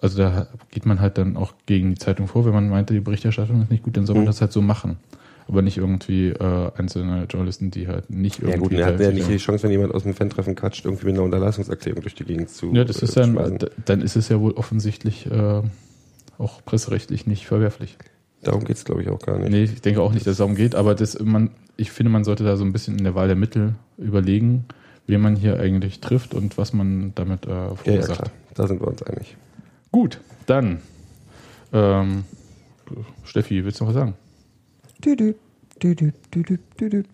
[0.00, 3.00] also da geht man halt dann auch gegen die Zeitung vor, wenn man meinte, die
[3.00, 4.28] Berichterstattung ist nicht gut, dann soll man Mhm.
[4.28, 4.96] das halt so machen.
[5.46, 8.70] Aber nicht irgendwie äh, einzelne Journalisten, die halt nicht Ja irgendwie.
[8.76, 11.14] gut, er hat ja nicht die Chance, wenn jemand aus dem Fan-Treffen quatscht, irgendwie mit
[11.16, 13.58] einer Unterlassungserklärung durch die Gegend zu ja, das ist äh, dann, schmeißen.
[13.84, 15.60] dann ist es ja wohl offensichtlich äh,
[16.38, 17.98] auch presserechtlich nicht verwerflich.
[18.42, 19.50] Darum geht's, glaube ich, auch gar nicht.
[19.50, 22.24] Nee, ich denke auch nicht, dass es darum geht, aber das, man, ich finde, man
[22.24, 24.64] sollte da so ein bisschen in der Wahl der Mittel überlegen,
[25.06, 28.18] wen man hier eigentlich trifft und was man damit äh, Ja, ja, verursacht.
[28.22, 28.30] klar.
[28.54, 29.36] Da sind wir uns einig.
[29.90, 30.80] Gut, dann.
[31.72, 32.24] Ähm,
[33.24, 34.14] Steffi, willst du noch was sagen?
[35.04, 35.34] Düdü,
[35.82, 37.04] düdü, düdü, düdü.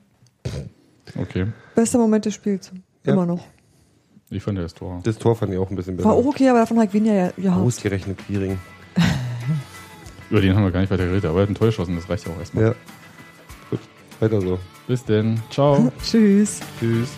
[1.18, 1.46] Okay.
[1.74, 2.72] Bester Moment des Spiels.
[3.04, 3.12] Ja.
[3.12, 3.44] Immer noch.
[4.30, 5.00] Ich fand ja das Tor.
[5.02, 6.08] Das Tor fand ich auch ein bisschen besser.
[6.08, 7.62] War auch okay, aber davon hat Gvinja ja gehabt.
[7.62, 8.58] Ausgerechnet Quiring.
[10.30, 12.08] Über den haben wir gar nicht weiter geredet, aber er hat ein Tor geschossen, das
[12.08, 12.64] reicht ja auch erstmal.
[12.64, 12.74] Ja.
[13.70, 13.80] Gut,
[14.20, 14.58] weiter so.
[14.86, 15.40] Bis denn.
[15.50, 15.90] Ciao.
[16.02, 16.60] Tschüss.
[16.78, 17.10] Tschüss.